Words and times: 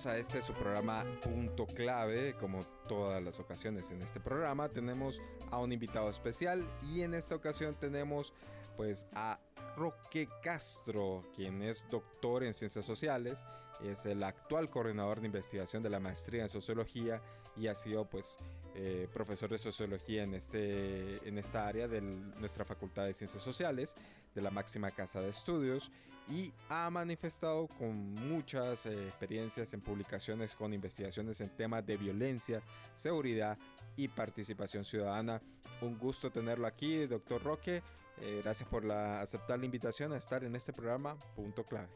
Bienvenidos 0.00 0.06
a 0.06 0.16
este 0.16 0.42
su 0.42 0.54
programa 0.54 1.04
Punto 1.22 1.66
Clave. 1.66 2.34
Como 2.38 2.64
todas 2.88 3.22
las 3.22 3.38
ocasiones 3.38 3.90
en 3.90 4.00
este 4.02 4.20
programa, 4.20 4.68
tenemos 4.68 5.20
a 5.50 5.58
un 5.58 5.72
invitado 5.72 6.08
especial 6.08 6.66
y 6.88 7.02
en 7.02 7.12
esta 7.12 7.34
ocasión 7.34 7.74
tenemos 7.74 8.32
pues 8.76 9.06
a 9.12 9.38
Roque 9.76 10.28
Castro, 10.42 11.24
quien 11.34 11.62
es 11.62 11.86
doctor 11.90 12.44
en 12.44 12.54
ciencias 12.54 12.84
sociales, 12.84 13.38
es 13.82 14.06
el 14.06 14.22
actual 14.22 14.70
coordinador 14.70 15.20
de 15.20 15.26
investigación 15.26 15.82
de 15.82 15.90
la 15.90 16.00
maestría 16.00 16.42
en 16.42 16.48
sociología 16.48 17.20
y 17.56 17.66
ha 17.66 17.74
sido 17.74 18.08
pues 18.08 18.38
eh, 18.74 19.08
profesor 19.12 19.50
de 19.50 19.58
sociología 19.58 20.22
en, 20.22 20.34
este, 20.34 21.26
en 21.28 21.36
esta 21.36 21.66
área 21.66 21.88
de 21.88 22.00
nuestra 22.00 22.64
facultad 22.64 23.04
de 23.04 23.14
ciencias 23.14 23.42
sociales, 23.42 23.94
de 24.34 24.40
la 24.40 24.50
máxima 24.50 24.92
casa 24.92 25.20
de 25.20 25.28
estudios 25.28 25.90
y 26.30 26.52
ha 26.68 26.88
manifestado 26.90 27.66
con 27.66 28.14
muchas 28.14 28.86
eh, 28.86 29.08
experiencias 29.08 29.74
en 29.74 29.80
publicaciones 29.80 30.54
con 30.54 30.72
investigaciones 30.72 31.40
en 31.40 31.50
temas 31.50 31.84
de 31.84 31.96
violencia, 31.96 32.62
seguridad 32.94 33.58
y 33.96 34.08
participación 34.08 34.84
ciudadana. 34.84 35.42
Un 35.80 35.98
gusto 35.98 36.30
tenerlo 36.30 36.66
aquí, 36.66 37.06
doctor 37.06 37.42
Roque. 37.42 37.82
Eh, 38.20 38.40
gracias 38.44 38.68
por 38.68 38.84
la, 38.84 39.20
aceptar 39.20 39.58
la 39.58 39.64
invitación 39.64 40.12
a 40.12 40.18
estar 40.18 40.44
en 40.44 40.54
este 40.54 40.72
programa 40.72 41.18
Punto 41.34 41.64
Clave. 41.64 41.88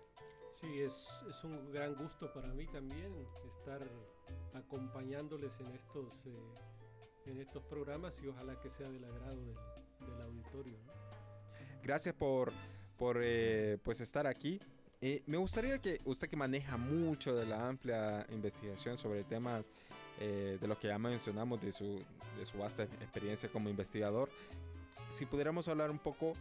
Sí, 0.51 0.81
es, 0.81 1.23
es 1.29 1.45
un 1.45 1.73
gran 1.73 1.95
gusto 1.95 2.33
para 2.33 2.49
mí 2.49 2.67
también 2.67 3.13
estar 3.47 3.81
acompañándoles 4.55 5.61
en 5.61 5.73
estos, 5.73 6.27
eh, 6.27 6.31
en 7.27 7.39
estos 7.39 7.63
programas 7.65 8.21
y 8.23 8.29
ojalá 8.29 8.59
que 8.61 8.71
sea 8.71 8.89
del 8.89 9.05
agrado 9.05 9.37
del, 9.37 9.57
del 10.07 10.23
auditorio. 10.23 10.79
Gracias 11.83 12.15
por, 12.15 12.53
por 12.97 13.21
eh, 13.23 13.79
pues 13.83 14.01
estar 14.01 14.27
aquí. 14.27 14.61
Eh, 15.01 15.23
me 15.27 15.37
gustaría 15.37 15.79
que 15.81 16.01
usted 16.05 16.29
que 16.29 16.37
maneja 16.37 16.77
mucho 16.77 17.35
de 17.35 17.47
la 17.47 17.69
amplia 17.69 18.27
investigación 18.31 18.97
sobre 18.97 19.25
temas 19.25 19.71
de 20.21 20.69
los 20.69 20.79
que 20.79 20.87
ya 20.87 20.97
mencionamos, 20.97 21.61
de 21.61 21.73
su, 21.73 22.01
de 22.39 22.47
su 22.47 22.59
vasta 22.59 22.85
experiencia 22.85 23.49
como 23.49 23.69
investigador, 23.69 24.31
si 25.11 25.27
pudiéramos 25.27 25.69
hablar 25.69 25.91
un 25.91 25.99
poco 25.99 26.35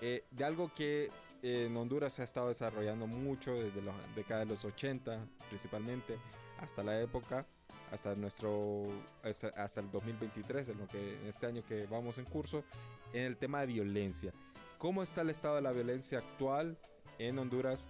eh, 0.00 0.24
de 0.30 0.44
algo 0.44 0.70
que 0.74 1.10
en 1.42 1.76
Honduras 1.76 2.12
se 2.14 2.22
ha 2.22 2.24
estado 2.24 2.48
desarrollando 2.48 3.06
mucho 3.06 3.54
desde 3.54 3.80
la 3.82 3.94
década 4.14 4.40
de 4.40 4.46
los 4.46 4.64
80 4.64 5.26
principalmente 5.48 6.18
hasta 6.58 6.82
la 6.82 7.00
época 7.00 7.46
hasta 7.92 8.14
nuestro 8.14 8.88
hasta, 9.22 9.80
el 9.80 9.90
2023 9.90 10.70
en 10.70 10.78
lo 10.78 10.88
que 10.88 11.28
este 11.28 11.46
año 11.46 11.64
que 11.64 11.86
vamos 11.86 12.18
en 12.18 12.24
curso 12.24 12.64
en 13.12 13.24
el 13.24 13.36
tema 13.36 13.60
de 13.60 13.66
violencia 13.66 14.32
cómo 14.78 15.02
está 15.02 15.22
el 15.22 15.30
estado 15.30 15.56
de 15.56 15.62
la 15.62 15.72
violencia 15.72 16.18
actual 16.18 16.76
en 17.18 17.38
Honduras 17.38 17.86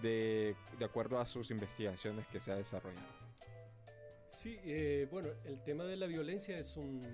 de, 0.00 0.56
de 0.78 0.84
acuerdo 0.84 1.18
a 1.18 1.26
sus 1.26 1.50
investigaciones 1.50 2.26
que 2.26 2.40
se 2.40 2.52
ha 2.52 2.56
desarrollado 2.56 3.22
Sí, 4.32 4.58
eh, 4.64 5.06
bueno, 5.10 5.28
el 5.44 5.62
tema 5.62 5.84
de 5.84 5.96
la 5.96 6.06
violencia 6.06 6.58
es 6.58 6.76
un, 6.78 7.06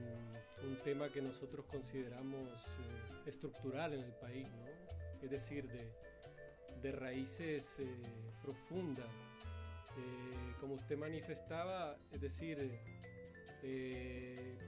tema 0.85 1.09
que 1.09 1.21
nosotros 1.21 1.67
consideramos 1.67 2.79
eh, 2.79 3.29
estructural 3.29 3.93
en 3.93 4.01
el 4.01 4.13
país, 4.13 4.47
¿no? 4.47 4.67
Es 5.23 5.31
decir, 5.31 5.69
de, 5.69 6.93
raíces 6.93 7.81
eh, 7.81 7.87
profundas. 8.41 9.09
como 10.61 10.75
usted 10.75 10.97
manifestaba, 10.97 11.99
es 12.13 12.21
decir, 12.21 12.79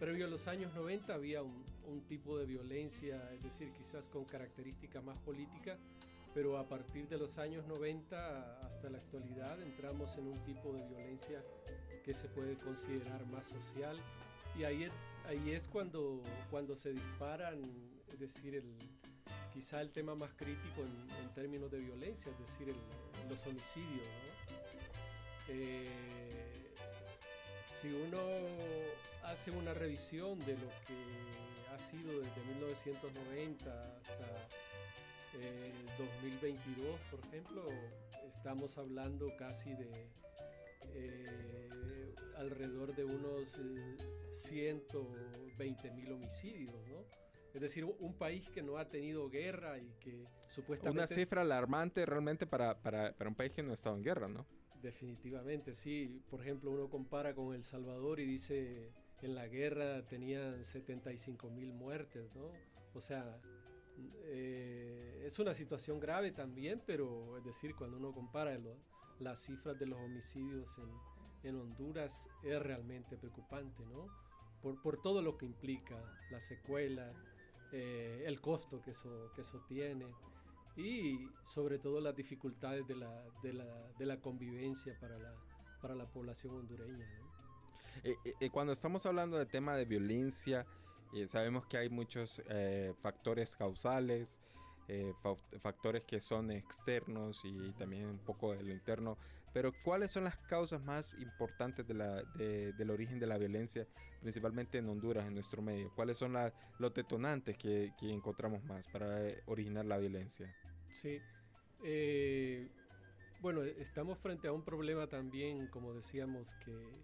previo 0.00 0.26
a 0.26 0.28
los 0.28 0.48
años 0.48 0.74
90 0.74 1.14
había 1.14 1.42
un, 1.42 1.64
un 1.90 2.02
tipo 2.02 2.38
de 2.38 2.46
violencia, 2.46 3.32
es 3.34 3.42
decir, 3.42 3.72
quizás 3.72 4.08
con 4.08 4.24
característica 4.24 5.00
más 5.00 5.18
política, 5.18 5.78
pero 6.32 6.58
a 6.58 6.68
partir 6.68 7.08
de 7.08 7.18
los 7.18 7.38
años 7.38 7.66
90 7.66 8.60
hasta 8.60 8.88
la 8.88 8.98
actualidad 8.98 9.60
entramos 9.62 10.16
en 10.16 10.28
un 10.28 10.38
tipo 10.44 10.72
de 10.72 10.86
violencia 10.86 11.42
que 12.04 12.14
se 12.14 12.28
puede 12.28 12.56
considerar 12.56 13.26
más 13.26 13.46
social 13.46 13.98
y 14.56 14.64
ahí 14.64 14.84
es, 14.84 14.92
ahí 15.26 15.50
es 15.50 15.66
cuando, 15.66 16.22
cuando 16.50 16.74
se 16.74 16.92
disparan, 16.92 17.60
es 18.08 18.18
decir, 18.18 18.54
el, 18.54 18.76
quizá 19.52 19.80
el 19.80 19.90
tema 19.90 20.14
más 20.14 20.30
crítico 20.36 20.82
en, 20.82 21.34
términos 21.34 21.70
de 21.70 21.78
violencia, 21.78 22.32
es 22.32 22.38
decir, 22.38 22.74
los 23.28 23.46
homicidios. 23.46 24.06
Eh, 25.48 25.88
si 27.72 27.88
uno 27.88 28.18
hace 29.24 29.50
una 29.50 29.72
revisión 29.72 30.38
de 30.40 30.52
lo 30.54 30.68
que 30.86 31.49
ha 31.72 31.78
sido 31.78 32.20
desde 32.20 32.44
1990 32.44 33.96
hasta 33.98 34.48
2022, 35.98 36.86
eh, 36.86 36.98
por 37.10 37.20
ejemplo, 37.20 37.68
estamos 38.26 38.76
hablando 38.78 39.26
casi 39.38 39.74
de 39.74 39.90
eh, 40.94 42.14
alrededor 42.36 42.94
de 42.94 43.04
unos 43.04 43.58
120 44.30 45.88
eh, 45.88 45.90
mil 45.92 46.12
homicidios, 46.12 46.86
¿no? 46.88 47.04
Es 47.54 47.60
decir, 47.60 47.84
un 47.84 48.14
país 48.14 48.48
que 48.50 48.62
no 48.62 48.78
ha 48.78 48.88
tenido 48.88 49.28
guerra 49.28 49.78
y 49.78 49.92
que 50.00 50.24
supuestamente... 50.48 50.98
Una 50.98 51.06
cifra 51.06 51.42
alarmante 51.42 52.06
realmente 52.06 52.46
para, 52.46 52.80
para, 52.80 53.12
para 53.12 53.28
un 53.28 53.34
país 53.34 53.52
que 53.52 53.62
no 53.62 53.72
ha 53.72 53.74
estado 53.74 53.96
en 53.96 54.04
guerra, 54.04 54.28
¿no? 54.28 54.46
Definitivamente, 54.80 55.74
sí. 55.74 56.22
Por 56.30 56.40
ejemplo, 56.40 56.70
uno 56.70 56.88
compara 56.88 57.34
con 57.34 57.52
El 57.54 57.64
Salvador 57.64 58.20
y 58.20 58.24
dice, 58.24 58.92
en 59.22 59.34
la 59.34 59.46
guerra 59.46 60.06
tenían 60.06 60.64
75 60.64 61.50
mil 61.50 61.72
muertes, 61.72 62.34
¿no? 62.34 62.50
O 62.94 63.00
sea, 63.00 63.40
eh, 64.24 65.22
es 65.24 65.38
una 65.38 65.54
situación 65.54 66.00
grave 66.00 66.32
también, 66.32 66.82
pero 66.86 67.36
es 67.38 67.44
decir, 67.44 67.74
cuando 67.74 67.96
uno 67.96 68.12
compara 68.12 68.58
las 69.18 69.40
cifras 69.40 69.78
de 69.78 69.86
los 69.86 70.00
homicidios 70.00 70.78
en, 71.42 71.56
Honduras 71.56 72.28
es 72.42 72.62
realmente 72.62 73.16
preocupante, 73.16 73.84
¿no? 73.86 74.08
Por, 74.62 75.00
todo 75.00 75.22
lo 75.22 75.38
que 75.38 75.46
implica, 75.46 75.96
la 76.30 76.38
secuela, 76.38 77.12
eh, 77.72 78.24
el 78.26 78.40
costo 78.40 78.82
que 78.82 78.90
eso, 78.90 79.32
que 79.34 79.40
eso 79.40 79.64
tiene 79.66 80.04
y 80.76 81.30
sobre 81.42 81.78
todo 81.78 82.00
las 82.00 82.14
dificultades 82.14 82.86
de 82.86 82.96
la, 82.96 83.24
de 83.42 83.52
la, 83.54 83.92
de 83.98 84.06
la 84.06 84.20
convivencia 84.20 84.98
para 85.00 85.18
la, 85.18 85.34
para 85.80 85.94
la 85.94 86.06
población 86.06 86.54
hondureña. 86.56 87.08
Eh, 88.04 88.50
cuando 88.50 88.72
estamos 88.72 89.04
hablando 89.06 89.38
de 89.38 89.46
tema 89.46 89.76
de 89.76 89.84
violencia, 89.84 90.66
sabemos 91.26 91.66
que 91.66 91.76
hay 91.76 91.88
muchos 91.88 92.42
eh, 92.48 92.94
factores 93.02 93.56
causales, 93.56 94.40
eh, 94.88 95.12
factores 95.60 96.04
que 96.04 96.20
son 96.20 96.50
externos 96.50 97.42
y 97.44 97.72
también 97.72 98.06
un 98.06 98.18
poco 98.18 98.54
de 98.54 98.62
lo 98.62 98.72
interno. 98.72 99.18
Pero 99.52 99.72
¿cuáles 99.84 100.12
son 100.12 100.24
las 100.24 100.36
causas 100.36 100.80
más 100.82 101.14
importantes 101.14 101.86
de 101.86 101.94
la, 101.94 102.22
del 102.22 102.90
origen 102.90 103.18
de 103.18 103.26
la 103.26 103.36
violencia, 103.36 103.84
principalmente 104.20 104.78
en 104.78 104.88
Honduras, 104.88 105.26
en 105.26 105.34
nuestro 105.34 105.60
medio? 105.60 105.92
¿Cuáles 105.96 106.18
son 106.18 106.36
los 106.78 106.94
detonantes 106.94 107.56
que, 107.56 107.92
encontramos 108.00 108.62
más 108.64 108.86
para 108.86 109.18
originar 109.46 109.86
la 109.86 109.98
violencia? 109.98 110.54
Sí. 110.92 111.20
Eh, 111.82 112.68
bueno, 113.40 113.62
estamos 113.62 114.18
frente 114.18 114.48
a 114.48 114.52
un 114.52 114.62
problema 114.62 115.06
también, 115.06 115.66
como 115.68 115.94
decíamos, 115.94 116.54
que 116.64 117.02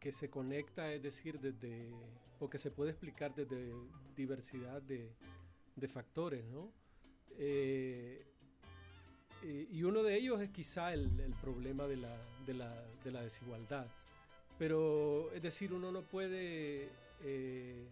que 0.00 0.12
se 0.12 0.30
conecta, 0.30 0.92
es 0.92 1.02
decir, 1.02 1.38
desde, 1.38 1.90
o 2.40 2.48
que 2.48 2.58
se 2.58 2.70
puede 2.70 2.90
explicar 2.90 3.34
desde 3.34 3.72
diversidad 4.16 4.80
de, 4.82 5.12
factores, 5.88 6.44
¿no? 6.46 6.72
Eh, 7.38 8.26
y 9.70 9.82
uno 9.82 10.02
de 10.02 10.16
ellos 10.16 10.40
es 10.42 10.50
quizá 10.50 10.92
el, 10.92 11.08
problema 11.40 11.86
de 11.86 11.96
la, 11.96 12.14
de, 12.46 13.10
la, 13.10 13.22
desigualdad. 13.22 13.86
Pero, 14.58 15.30
es 15.32 15.40
decir, 15.40 15.72
uno 15.72 15.90
no 15.90 16.02
puede 16.02 16.90
eh, 17.22 17.88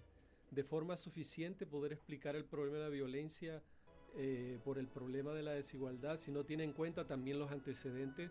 de 0.51 0.65
forma 0.65 0.99
suficiente 0.99 1.65
poder 1.65 1.93
explicar 1.93 2.37
el 2.37 2.45
problema 2.45 2.77
de 2.77 2.83
la 2.85 2.91
violencia 2.91 3.63
eh, 4.17 4.59
por 4.65 4.79
el 4.79 4.87
problema 4.87 5.33
de 5.33 5.43
la 5.43 5.53
desigualdad 5.53 6.19
si 6.19 6.31
no 6.31 6.45
tiene 6.45 6.65
en 6.65 6.73
cuenta 6.73 7.07
también 7.07 7.39
los 7.39 7.51
antecedentes 7.51 8.31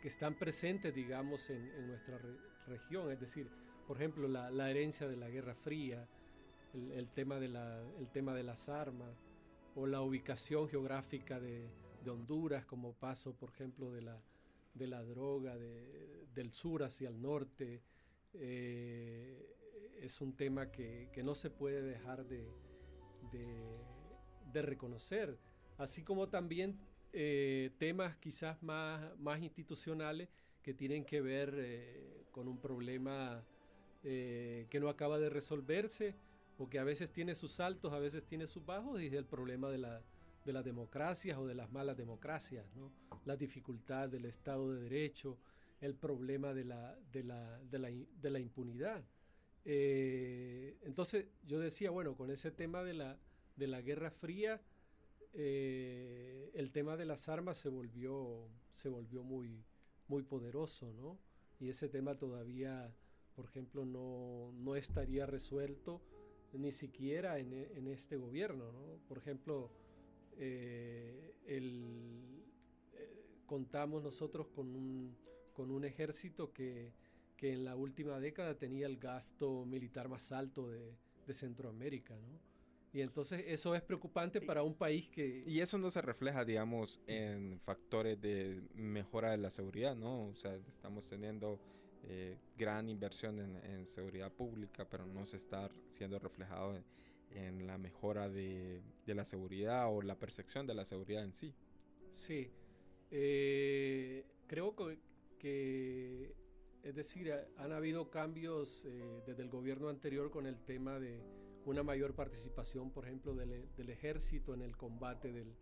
que 0.00 0.08
están 0.08 0.34
presentes, 0.34 0.94
digamos, 0.94 1.50
en, 1.50 1.86
nuestra 1.86 2.18
región. 2.66 3.10
Es 3.10 3.20
decir, 3.20 3.48
por 3.86 3.96
ejemplo, 3.96 4.28
la, 4.28 4.70
herencia 4.70 5.08
de 5.08 5.16
la 5.16 5.28
Guerra 5.28 5.54
Fría, 5.54 6.06
el, 6.74 7.08
tema, 7.10 7.38
de 7.38 7.48
la, 7.48 7.82
el 7.98 8.08
tema 8.10 8.34
de 8.34 8.42
las 8.42 8.68
armas, 8.68 9.10
o 9.74 9.86
la 9.86 10.00
ubicación 10.00 10.68
geográfica 10.68 11.38
de, 11.38 11.68
de, 12.02 12.10
Honduras 12.10 12.64
como 12.64 12.94
paso, 12.94 13.34
por 13.34 13.50
ejemplo, 13.50 13.92
de 13.92 14.02
la, 14.02 14.20
de 14.74 14.86
la 14.86 15.02
droga 15.02 15.56
de, 15.56 16.26
del 16.34 16.52
sur 16.52 16.82
hacia 16.82 17.08
el 17.08 17.20
norte. 17.20 17.82
Eh, 18.34 19.52
es 20.00 20.20
un 20.20 20.34
tema 20.34 20.70
que, 20.70 21.08
que, 21.12 21.22
no 21.22 21.34
se 21.34 21.50
puede 21.50 21.82
dejar 21.82 22.26
de, 22.26 22.46
de 24.52 24.62
reconocer, 24.62 25.38
así 25.78 26.02
como 26.02 26.28
también 26.28 26.78
eh, 27.12 27.70
temas 27.78 28.16
quizás 28.16 28.62
más, 28.62 29.18
más 29.18 29.42
institucionales 29.42 30.28
que 30.62 30.74
tienen 30.74 31.04
que 31.04 31.20
ver 31.20 31.54
eh, 31.56 32.24
con 32.32 32.48
un 32.48 32.58
problema 32.58 33.44
eh, 34.02 34.66
que 34.70 34.80
no 34.80 34.88
acaba 34.88 35.18
de 35.18 35.30
resolverse 35.30 36.14
o 36.58 36.68
que 36.68 36.78
a 36.78 36.84
veces 36.84 37.10
tiene 37.10 37.34
sus 37.34 37.60
altos, 37.60 37.92
a 37.92 37.98
veces 37.98 38.24
tiene 38.24 38.46
sus 38.46 38.64
bajos, 38.64 39.00
y 39.00 39.06
es 39.06 39.12
el 39.12 39.26
problema 39.26 39.68
de, 39.68 39.78
la, 39.78 40.02
de 40.44 40.52
las 40.52 40.64
democracias 40.64 41.38
o 41.38 41.46
de 41.46 41.54
las 41.54 41.70
malas 41.70 41.96
democracias, 41.96 42.64
¿no? 42.74 42.90
la 43.24 43.36
dificultad 43.36 44.08
del 44.08 44.24
Estado 44.24 44.72
de 44.72 44.82
Derecho, 44.82 45.38
el 45.80 45.94
problema 45.94 46.54
de 46.54 46.64
la, 46.64 46.96
de 47.12 47.24
la, 47.24 47.58
de 47.70 47.78
la, 47.78 47.88
de 47.90 48.30
la 48.30 48.38
impunidad. 48.38 49.04
Eh, 49.64 50.76
entonces 50.82 51.26
yo 51.44 51.58
decía, 51.58 51.90
bueno, 51.90 52.16
con 52.16 52.30
ese 52.30 52.50
tema 52.50 52.82
de 52.84 52.94
la, 52.94 53.18
de 53.56 53.66
la 53.66 53.82
Guerra 53.82 54.10
Fría, 54.10 54.60
eh, 55.38 56.50
el 56.54 56.72
tema 56.72 56.96
de 56.96 57.04
las 57.04 57.28
armas 57.28 57.58
se 57.58 57.68
volvió, 57.68 58.48
se 58.70 58.88
volvió 58.88 59.22
muy, 59.22 59.62
muy 60.08 60.22
poderoso, 60.22 60.94
¿no? 60.94 61.18
Y 61.60 61.68
ese 61.68 61.90
tema 61.90 62.14
todavía, 62.14 62.90
por 63.34 63.44
ejemplo, 63.44 63.84
no, 63.84 64.50
no 64.54 64.76
estaría 64.76 65.26
resuelto 65.26 66.00
ni 66.54 66.72
siquiera 66.72 67.38
en, 67.38 67.52
en, 67.52 67.86
este 67.88 68.16
gobierno, 68.16 68.72
¿no? 68.72 68.98
Por 69.06 69.18
ejemplo, 69.18 69.70
eh, 70.38 71.34
el, 71.46 72.42
eh, 72.94 73.24
contamos 73.44 74.02
nosotros 74.02 74.46
con 74.48 74.74
un, 74.74 75.14
con 75.52 75.70
un 75.70 75.84
ejército 75.84 76.50
que, 76.50 76.92
que, 77.36 77.52
en 77.52 77.66
la 77.66 77.76
última 77.76 78.18
década 78.20 78.56
tenía 78.56 78.86
el 78.86 78.96
gasto 78.96 79.66
militar 79.66 80.08
más 80.08 80.32
alto 80.32 80.70
de, 80.70 80.96
de 81.26 81.34
Centroamérica, 81.34 82.14
¿no? 82.16 82.55
Y 82.96 83.02
entonces 83.02 83.44
eso 83.46 83.74
es 83.74 83.82
preocupante 83.82 84.40
para 84.40 84.62
un 84.62 84.72
país 84.72 85.06
que... 85.10 85.44
Y 85.46 85.60
eso 85.60 85.76
no 85.76 85.90
se 85.90 86.00
refleja, 86.00 86.46
digamos, 86.46 86.98
en 87.06 87.60
factores 87.60 88.18
de 88.22 88.62
mejora 88.74 89.32
de 89.32 89.36
la 89.36 89.50
seguridad, 89.50 89.94
¿no? 89.94 90.28
O 90.28 90.34
sea, 90.34 90.54
estamos 90.66 91.06
teniendo 91.06 91.60
eh, 92.04 92.38
gran 92.56 92.88
inversión 92.88 93.38
en, 93.38 93.56
en, 93.70 93.86
seguridad 93.86 94.32
pública, 94.32 94.88
pero 94.88 95.04
no 95.04 95.26
se 95.26 95.36
está 95.36 95.70
siendo 95.90 96.18
reflejado 96.18 96.74
en, 96.74 96.84
en 97.32 97.66
la 97.66 97.76
mejora 97.76 98.30
de, 98.30 98.80
de, 99.04 99.14
la 99.14 99.26
seguridad 99.26 99.94
o 99.94 100.00
la 100.00 100.18
percepción 100.18 100.66
de 100.66 100.72
la 100.72 100.86
seguridad 100.86 101.22
en 101.22 101.34
sí. 101.34 101.54
Sí, 102.12 102.50
eh, 103.10 104.24
creo 104.46 104.74
que, 104.74 104.98
que, 105.38 106.34
es 106.82 106.94
decir, 106.94 107.30
han 107.58 107.72
habido 107.72 108.08
cambios 108.08 108.86
eh, 108.86 109.20
desde 109.26 109.42
el 109.42 109.50
gobierno 109.50 109.90
anterior 109.90 110.30
con 110.30 110.46
el 110.46 110.58
tema 110.64 110.98
de 110.98 111.45
una 111.66 111.82
mayor 111.82 112.14
participación, 112.14 112.90
por 112.90 113.04
ejemplo, 113.04 113.34
del, 113.34 113.68
del 113.76 113.90
ejército 113.90 114.54
en 114.54 114.62
el 114.62 114.76
combate 114.76 115.32
del, 115.32 115.52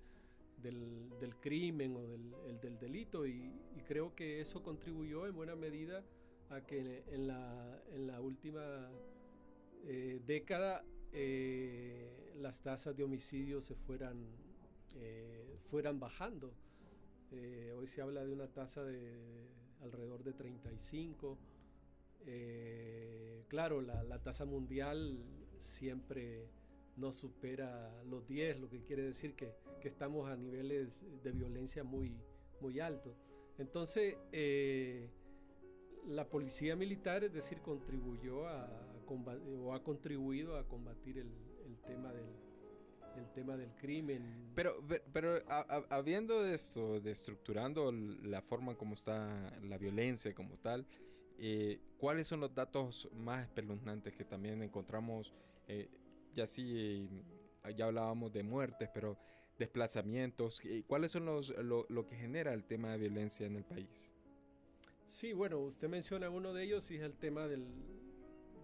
del, 0.62 1.36
crimen 1.40 1.96
o 1.96 2.06
del, 2.06 2.32
el, 2.46 2.60
del 2.60 2.78
delito 2.78 3.26
y, 3.26 3.52
creo 3.86 4.14
que 4.14 4.40
eso 4.40 4.62
contribuyó 4.62 5.26
en 5.26 5.34
buena 5.34 5.54
medida 5.54 6.02
a 6.48 6.62
que 6.62 7.04
en 7.08 7.26
la, 7.26 7.82
en 7.92 8.06
la 8.06 8.20
última 8.22 8.90
eh, 9.84 10.22
década 10.26 10.82
eh, 11.12 12.32
las 12.36 12.62
tasas 12.62 12.96
de 12.96 13.04
homicidio 13.04 13.60
se 13.60 13.74
fueran, 13.74 14.24
eh, 14.94 15.58
fueran 15.64 15.98
bajando. 16.00 16.54
Hoy 17.76 17.88
se 17.88 18.00
habla 18.00 18.24
de 18.24 18.32
una 18.32 18.46
tasa 18.46 18.84
de 18.84 19.48
alrededor 19.82 20.22
de 20.22 20.32
35. 20.32 21.36
Eh, 22.26 23.44
claro, 23.48 23.82
la, 23.82 24.02
la, 24.04 24.22
tasa 24.22 24.44
mundial 24.44 25.18
siempre 25.64 26.48
no 26.96 27.12
supera 27.12 28.02
los 28.04 28.26
10, 28.28 28.60
lo 28.60 28.70
que 28.70 28.82
quiere 28.82 29.02
decir 29.02 29.34
que, 29.34 29.52
que 29.80 29.88
estamos 29.88 30.28
a 30.28 30.36
niveles 30.36 30.88
de 31.22 31.32
violencia 31.32 31.82
muy, 31.82 32.16
muy 32.60 32.80
altos. 32.80 33.16
Entonces, 33.58 34.16
eh, 34.32 35.08
la 36.06 36.28
policía 36.28 36.76
militar, 36.76 37.24
es 37.24 37.32
decir, 37.32 37.58
contribuyó 37.60 38.46
a 38.46 38.84
o 39.06 39.74
ha 39.74 39.82
contribuido 39.82 40.56
a 40.56 40.66
combatir 40.66 41.18
el, 41.18 41.28
el 41.66 41.76
tema 41.86 42.12
del, 42.12 42.26
el 43.16 43.30
tema 43.32 43.56
del 43.56 43.70
crimen. 43.76 44.50
Pero, 44.54 44.82
pero 45.12 45.38
a, 45.48 45.60
a, 45.60 45.96
habiendo 45.96 46.46
esto, 46.46 47.00
de 47.00 47.10
estructurando 47.10 47.92
la 47.92 48.42
forma 48.42 48.76
como 48.76 48.94
está 48.94 49.52
la 49.62 49.78
violencia 49.78 50.34
como 50.34 50.56
tal, 50.56 50.86
eh, 51.38 51.80
¿cuáles 51.98 52.26
son 52.26 52.40
los 52.40 52.54
datos 52.54 53.08
más 53.14 53.44
espeluznantes 53.44 54.14
que 54.14 54.24
también 54.24 54.62
encontramos? 54.62 55.32
Eh, 55.68 55.88
ya 56.34 56.46
sí, 56.46 57.08
ya 57.76 57.86
hablábamos 57.86 58.32
de 58.32 58.42
muertes, 58.42 58.88
pero 58.92 59.16
desplazamientos. 59.58 60.60
¿Cuáles 60.86 61.12
son 61.12 61.26
los, 61.26 61.50
lo, 61.58 61.86
lo, 61.88 62.06
que 62.06 62.16
genera 62.16 62.52
el 62.52 62.64
tema 62.64 62.92
de 62.92 62.98
violencia 62.98 63.46
en 63.46 63.56
el 63.56 63.64
país? 63.64 64.14
Sí, 65.06 65.32
bueno, 65.32 65.58
usted 65.60 65.88
menciona 65.88 66.28
uno 66.30 66.52
de 66.52 66.64
ellos 66.64 66.90
y 66.90 66.96
es 66.96 67.02
el 67.02 67.14
tema 67.14 67.46
del, 67.46 67.66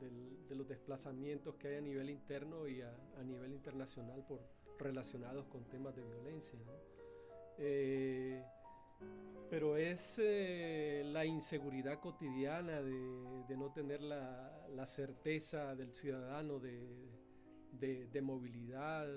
del, 0.00 0.48
de 0.48 0.54
los 0.54 0.66
desplazamientos 0.66 1.54
que 1.56 1.68
hay 1.68 1.76
a 1.76 1.80
nivel 1.80 2.10
interno 2.10 2.66
y 2.66 2.80
a, 2.82 2.92
a 3.18 3.22
nivel 3.22 3.52
internacional 3.52 4.24
por, 4.26 4.40
relacionados 4.80 5.46
con 5.46 5.64
temas 5.64 5.94
de 5.94 6.02
violencia. 6.02 6.58
¿no? 6.66 6.72
Eh, 7.58 8.42
pero 9.50 9.76
es 9.76 10.20
eh, 10.22 11.02
la 11.06 11.26
inseguridad 11.26 11.98
cotidiana 11.98 12.80
de, 12.80 13.44
de 13.48 13.56
no 13.56 13.72
tener 13.72 14.00
la, 14.00 14.68
la, 14.76 14.86
certeza 14.86 15.74
del 15.74 15.92
ciudadano 15.92 16.60
de, 16.60 16.86
de, 17.72 18.06
de 18.06 18.22
movilidad 18.22 19.08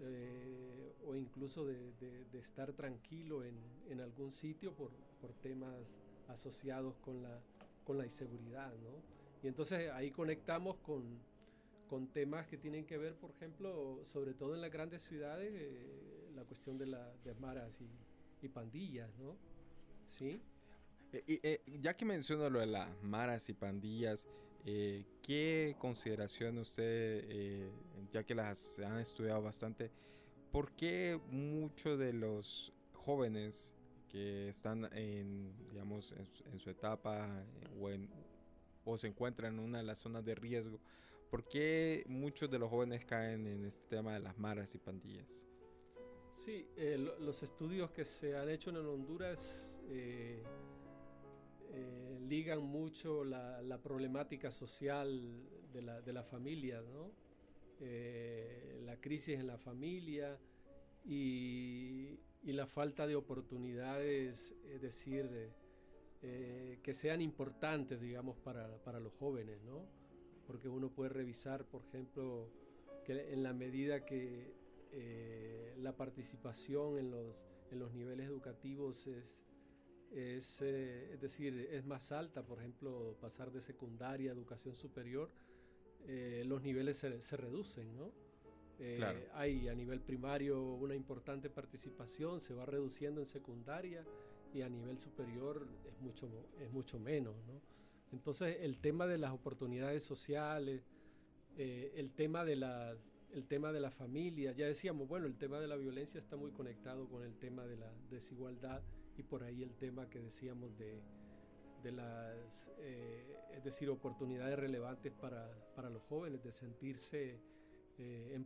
eh, 0.00 0.94
o 1.04 1.16
incluso 1.16 1.64
de, 1.66 1.92
estar 2.34 2.72
tranquilo 2.72 3.42
en, 3.42 3.56
en 3.88 4.00
algún 4.00 4.30
sitio 4.30 4.72
por, 4.74 4.90
por, 5.20 5.32
temas 5.34 5.74
asociados 6.28 6.94
con 6.96 7.22
la, 7.22 7.40
con 7.84 7.98
la 7.98 8.04
inseguridad. 8.04 8.72
¿no? 8.74 9.02
Y 9.42 9.48
entonces 9.48 9.90
ahí 9.90 10.10
conectamos 10.10 10.76
con, 10.76 11.18
con 11.88 12.06
temas 12.08 12.46
que 12.46 12.58
tienen 12.58 12.86
que 12.86 12.96
ver, 12.96 13.16
por 13.16 13.30
ejemplo, 13.30 14.02
sobre 14.04 14.34
todo 14.34 14.54
en 14.54 14.60
las 14.60 14.70
grandes 14.70 15.02
ciudades, 15.02 15.52
eh, 15.52 16.30
la 16.34 16.44
cuestión 16.44 16.78
de 16.78 16.86
las 16.86 17.40
maras 17.40 17.80
y, 17.80 17.88
y 18.44 18.48
pandillas, 18.48 19.10
¿no? 19.18 19.36
Sí. 20.04 20.40
Eh, 21.12 21.40
eh, 21.42 21.62
ya 21.80 21.96
que 21.96 22.04
menciona 22.04 22.48
lo 22.48 22.60
de 22.60 22.66
las 22.66 23.02
maras 23.02 23.48
y 23.48 23.52
pandillas, 23.52 24.26
eh, 24.66 25.04
¿qué 25.22 25.76
consideración 25.78 26.56
usted, 26.56 27.24
eh, 27.28 27.70
ya 28.12 28.24
que 28.24 28.34
las 28.34 28.78
han 28.78 28.98
estudiado 28.98 29.42
bastante, 29.42 29.90
por 30.50 30.72
qué 30.72 31.20
muchos 31.30 31.98
de 31.98 32.14
los 32.14 32.72
jóvenes 32.94 33.74
que 34.08 34.48
están 34.48 34.88
en, 34.92 35.52
digamos, 35.70 36.14
en, 36.50 36.58
su 36.58 36.70
etapa 36.70 37.44
o, 37.78 37.90
o 38.90 38.96
se 38.96 39.08
encuentran 39.08 39.54
en 39.54 39.60
una 39.60 39.78
de 39.78 39.84
las 39.84 39.98
zonas 39.98 40.24
de 40.24 40.34
riesgo, 40.34 40.80
¿por 41.30 41.46
qué 41.46 42.04
muchos 42.06 42.50
de 42.50 42.58
los 42.58 42.70
jóvenes 42.70 43.04
caen 43.04 43.46
en 43.46 43.66
este 43.66 43.84
tema 43.88 44.14
de 44.14 44.20
las 44.20 44.38
maras 44.38 44.74
y 44.74 44.78
pandillas? 44.78 45.46
Sí, 46.34 46.66
eh, 46.76 46.98
lo, 46.98 47.16
los 47.20 47.42
estudios 47.44 47.92
que 47.92 48.04
se 48.04 48.36
han 48.36 48.50
hecho 48.50 48.70
en 48.70 48.76
Honduras 48.76 49.80
eh, 49.88 50.42
eh, 51.72 52.18
ligan 52.28 52.60
mucho 52.60 53.24
la, 53.24 53.62
la, 53.62 53.80
problemática 53.80 54.50
social 54.50 55.48
de 55.72 55.80
la, 55.80 56.02
de 56.02 56.12
la 56.12 56.24
familia, 56.24 56.82
¿no? 56.82 57.12
La 58.84 58.96
crisis 59.00 59.38
en 59.38 59.46
la 59.46 59.58
familia 59.58 60.38
y, 61.04 62.18
y, 62.42 62.52
la 62.52 62.66
falta 62.66 63.06
de 63.06 63.14
oportunidades, 63.14 64.54
es 64.70 64.80
decir, 64.80 65.50
que 66.22 66.94
sean 66.94 67.20
importantes, 67.20 68.00
digamos, 68.00 68.38
para, 68.38 68.78
para 68.84 69.00
los 69.00 69.12
jóvenes, 69.14 69.60
¿no? 69.64 69.86
Porque 70.46 70.68
uno 70.68 70.88
puede 70.88 71.10
revisar, 71.10 71.66
por 71.66 71.82
ejemplo, 71.82 72.48
que 73.04 73.32
en 73.32 73.42
la 73.42 73.52
medida 73.52 74.06
que 74.06 74.54
eh, 74.96 75.74
la 75.78 75.96
participación 75.96 76.98
en 76.98 77.10
los, 77.10 77.36
en 77.70 77.78
los 77.78 77.92
niveles 77.92 78.26
educativos 78.26 79.06
es, 79.06 79.42
es, 80.12 80.62
eh, 80.62 81.12
es, 81.12 81.20
decir, 81.20 81.68
es 81.70 81.84
más 81.84 82.12
alta, 82.12 82.44
por 82.46 82.60
ejemplo, 82.60 83.16
pasar 83.20 83.50
de 83.50 83.60
secundaria 83.60 84.30
a 84.30 84.34
educación 84.34 84.76
superior, 84.76 85.30
eh, 86.06 86.44
los 86.46 86.62
niveles 86.62 86.98
se, 86.98 87.20
se 87.20 87.36
reducen, 87.36 87.96
¿no? 87.96 88.12
Eh, 88.78 88.96
claro. 88.96 89.20
Hay 89.34 89.68
a 89.68 89.74
nivel 89.74 90.00
primario 90.00 90.62
una 90.62 90.94
importante 90.94 91.48
participación, 91.50 92.40
se 92.40 92.54
va 92.54 92.66
reduciendo 92.66 93.20
en 93.20 93.26
secundaria 93.26 94.04
y 94.52 94.62
a 94.62 94.68
nivel 94.68 94.98
superior 94.98 95.66
es 95.86 96.00
mucho, 96.00 96.28
es 96.60 96.70
mucho 96.72 96.98
menos, 96.98 97.34
¿no? 97.46 97.60
Entonces, 98.12 98.58
el 98.60 98.78
tema 98.78 99.06
de 99.06 99.18
las 99.18 99.32
oportunidades 99.32 100.04
sociales, 100.04 100.82
eh, 101.56 101.92
el 101.96 102.12
tema 102.12 102.44
de 102.44 102.56
las 102.56 102.96
el 103.34 103.46
tema 103.46 103.72
de 103.72 103.80
la 103.80 103.90
familia. 103.90 104.52
Ya 104.52 104.66
decíamos, 104.66 105.08
bueno, 105.08 105.26
el 105.26 105.36
tema 105.36 105.58
de 105.58 105.66
la 105.66 105.76
violencia 105.76 106.20
está 106.20 106.36
muy 106.36 106.52
conectado 106.52 107.08
con 107.08 107.24
el 107.24 107.36
tema 107.36 107.66
de 107.66 107.76
la 107.76 107.92
desigualdad 108.08 108.82
y 109.16 109.22
por 109.22 109.42
ahí 109.42 109.62
el 109.62 109.74
tema 109.74 110.08
que 110.08 110.20
decíamos 110.20 110.76
de, 110.78 111.02
de 111.82 111.92
las, 111.92 112.72
eh, 112.78 113.36
es 113.52 113.64
decir, 113.64 113.90
oportunidades 113.90 114.58
relevantes 114.58 115.12
para, 115.12 115.50
para 115.74 115.90
los 115.90 116.02
jóvenes, 116.04 116.42
de 116.42 116.52
sentirse 116.52 117.40
eh, 117.98 118.40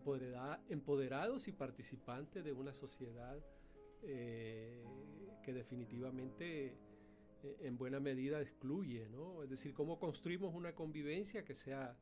empoderados 0.68 1.49
y 1.49 1.52
participantes 1.52 2.42
de 2.45 2.52
una 2.52 2.75
sociedad 2.75 3.38
eh, 4.02 4.85
que 5.42 5.52
definitivamente 5.52 6.76
en 7.61 7.78
buena 7.78 8.00
medida 8.00 8.40
excluye, 8.40 9.09
¿no? 9.09 9.42
Es 9.42 9.50
decir, 9.50 9.73
cómo 9.73 9.99
construimos 9.99 10.54
una 10.54 10.75
convivencia 10.75 11.45
que 11.45 11.54
sea, 11.54 11.97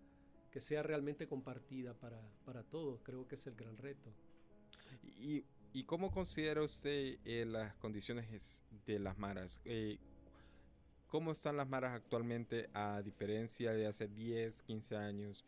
que 0.51 0.61
sea 0.61 0.83
realmente 0.83 1.27
compartida 1.27 1.95
para, 1.95 2.21
para 2.45 2.63
todos, 2.63 3.01
creo 3.03 3.27
que 3.27 3.35
es 3.35 3.47
el 3.47 3.55
gran 3.55 3.77
reto. 3.77 4.13
¿Y, 5.19 5.45
y 5.73 5.85
cómo 5.85 6.11
considera 6.11 6.63
usted 6.63 7.19
las 7.47 7.75
condiciones 7.75 8.63
de 8.87 8.99
las 8.99 9.19
maras? 9.19 9.61
¿Cómo 11.09 11.31
están 11.31 11.57
las 11.57 11.69
maras 11.69 11.93
actualmente 11.95 12.69
a 12.75 13.01
diferencia 13.01 13.73
de 13.73 13.87
hace 13.87 14.09
10, 14.09 14.63
15 14.63 14.97
años 14.97 15.45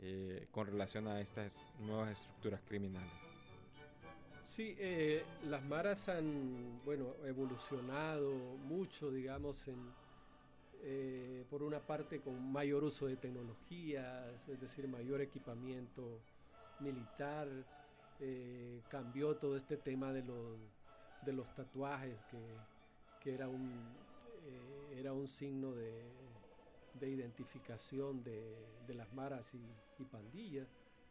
eh, 0.00 0.46
con 0.50 0.66
relación 0.66 1.08
a 1.08 1.20
estas 1.20 1.66
nuevas 1.80 2.10
estructuras 2.10 2.60
criminales? 2.66 3.12
Sí, 4.40 4.76
eh, 4.78 5.24
las 5.44 5.64
maras 5.64 6.08
han, 6.08 6.80
bueno, 6.84 7.14
evolucionado 7.24 8.32
mucho, 8.64 9.10
digamos, 9.10 9.66
en, 9.68 9.92
eh, 10.82 11.44
por 11.50 11.62
una 11.62 11.80
parte 11.80 12.20
con 12.20 12.52
mayor 12.52 12.84
uso 12.84 13.06
de 13.06 13.16
tecnología, 13.16 14.30
es 14.48 14.60
decir, 14.60 14.86
mayor 14.88 15.20
equipamiento 15.20 16.20
militar, 16.80 17.48
cambió 18.88 19.36
todo 19.36 19.56
este 19.56 19.76
tema 19.76 20.12
de 20.12 20.24
los, 20.24 20.58
de 21.24 21.32
los 21.32 21.54
tatuajes, 21.54 22.18
que, 22.30 22.38
que 23.22 23.34
era 23.34 23.48
un, 23.48 23.70
eh, 24.48 24.98
era 24.98 25.12
un 25.12 25.28
signo 25.28 25.72
de, 25.72 26.02
identificación 27.00 28.24
de, 28.24 28.94
las 28.94 29.12
maras 29.12 29.54
y, 29.54 30.04
pandillas. 30.04 30.66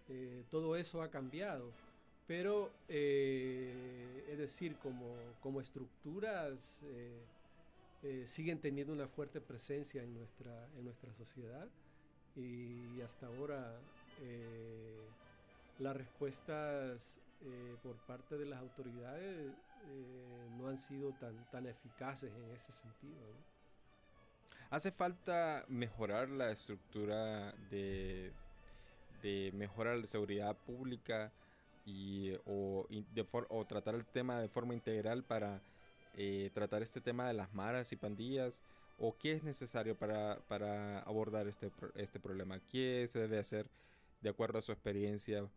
Eh, 0.10 0.44
todo 0.50 0.76
eso 0.76 1.02
ha 1.02 1.10
cambiado, 1.10 1.72
pero 2.26 2.72
eh, 2.88 4.26
es 4.30 4.38
decir, 4.38 4.76
como, 4.78 5.62
estructuras 5.62 6.82
siguen 8.26 8.60
teniendo 8.60 8.94
una 8.94 9.08
fuerte 9.08 9.42
presencia 9.42 10.04
en 10.04 10.14
nuestra, 10.14 10.68
en 10.78 10.86
nuestra 10.86 11.14
sociedad 11.14 11.68
y 12.36 13.02
hasta 13.02 13.28
ahora 13.28 13.80
las 15.80 15.96
respuestas 15.96 17.20
por 17.84 17.96
parte 18.08 18.38
de 18.38 18.46
las 18.46 18.60
autoridades 18.60 19.54
eh, 19.90 20.50
no 20.58 20.68
han 20.68 20.78
sido 20.78 21.14
tan, 21.14 21.50
tan 21.52 21.66
eficaces 21.68 22.32
en 22.34 22.52
ese 22.52 22.72
sentido. 22.72 23.22
¿Hace 24.70 24.92
falta 24.92 25.64
mejorar 25.70 26.30
la 26.30 26.52
estructura 26.52 27.54
de, 27.70 28.34
de 29.22 29.52
mejorar 29.54 29.98
la 29.98 30.06
seguridad 30.08 30.58
pública 30.58 31.32
y, 31.86 32.34
o, 32.46 32.86
o 33.50 33.66
tratar 33.66 33.96
el 33.96 34.06
tema 34.06 34.42
de 34.42 34.50
forma 34.50 34.74
integral 34.74 35.24
para 35.24 35.62
eh, 36.20 36.50
tratar 36.52 36.82
este 36.82 37.00
tema 37.00 37.28
de 37.28 37.34
las 37.36 37.54
maras 37.54 37.92
y 37.92 37.96
pandillas? 37.96 38.64
¿O 38.98 39.16
qué 39.16 39.34
es 39.34 39.44
necesario 39.44 39.96
para, 39.96 40.40
para 40.48 41.02
abordar 41.02 41.48
este, 41.48 41.72
este 41.94 42.20
problema? 42.20 42.60
¿Qué 42.60 43.06
se 43.08 43.20
debe 43.20 43.38
hacer 43.38 43.70
de 44.22 44.30
acuerdo 44.30 44.58
a 44.58 44.64
su 44.64 44.72
experiencia 44.72 45.48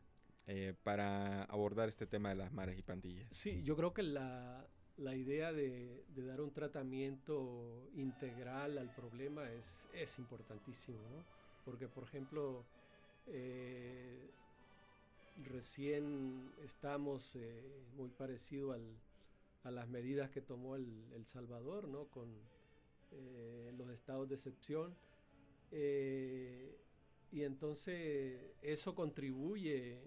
eh, 0.46 0.74
para 0.84 1.44
abordar 1.44 1.88
este 1.88 2.06
tema 2.06 2.28
de 2.28 2.34
las 2.34 2.52
mares 2.52 2.78
y 2.78 2.82
pandillas? 2.82 3.26
Sí, 3.30 3.62
yo 3.62 3.74
creo 3.74 3.94
que 3.94 4.02
la, 4.02 4.66
la 4.98 5.14
idea 5.14 5.50
de, 5.50 6.04
dar 6.14 6.42
un 6.42 6.52
tratamiento 6.52 7.88
integral 7.94 8.76
al 8.76 8.94
problema 8.94 9.50
es, 9.50 9.88
es 9.94 10.18
importantísimo, 10.18 10.98
¿no? 11.08 11.24
Porque, 11.64 11.88
por 11.88 12.04
ejemplo, 12.04 12.66
eh, 13.28 14.28
recién 15.50 16.52
estamos 16.62 17.38
muy 17.96 18.10
parecido 18.10 18.72
al, 18.72 18.82
a 19.64 19.70
las 19.70 19.88
medidas 19.88 20.30
que 20.30 20.40
tomó 20.40 20.76
el, 20.76 21.12
el 21.14 21.26
Salvador, 21.26 21.88
¿no? 21.88 22.06
Con 22.06 22.28
los 23.76 23.90
estados 23.90 24.28
de 24.28 24.34
excepción. 24.36 24.94
y 27.32 27.42
entonces 27.42 28.40
eso 28.62 28.94
contribuye 28.94 29.98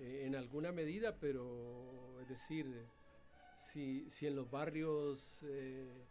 eh, 0.00 0.24
en 0.26 0.34
alguna 0.34 0.72
medida, 0.72 1.18
pero 1.18 2.18
es 2.20 2.28
decir, 2.28 2.66
si, 3.58 4.08
si 4.08 4.26
en 4.26 4.36
los 4.36 4.50
barrios 4.50 5.42
eh, 5.44 6.06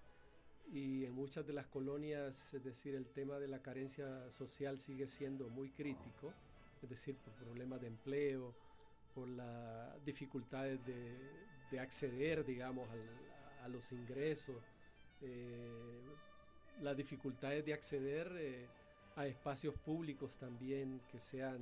y 0.72 1.05
en 1.05 1.13
muchas 1.13 1.48
de 1.48 1.53
las 1.53 1.67
colonias, 1.67 2.53
es 2.53 2.63
decir, 2.63 2.93
el 2.93 3.08
tema 3.08 3.39
de 3.39 3.48
la 3.48 3.62
carencia 3.62 4.29
social 4.29 4.79
sigue 4.79 5.08
siendo 5.08 5.50
muy 5.50 5.72
crítico, 5.72 6.31
es 6.84 6.89
decir, 6.89 7.15
por 7.17 7.34
problemas 7.34 7.81
de 7.81 7.88
empleo, 7.88 8.53
por 9.15 9.27
las 9.27 10.05
dificultades 10.05 10.86
de, 10.86 11.17
de 11.72 11.80
acceder, 11.80 12.46
digamos, 12.46 12.88
a 13.64 13.68
los 13.68 13.92
ingresos, 13.92 14.56
eh, 15.22 16.02
las 16.82 16.96
dificultades 16.96 17.66
de 17.66 17.74
acceder 17.74 18.68
a 19.16 19.26
espacios 19.28 19.76
públicos 19.76 20.38
también 20.38 21.02
que 21.12 21.20
sean 21.20 21.60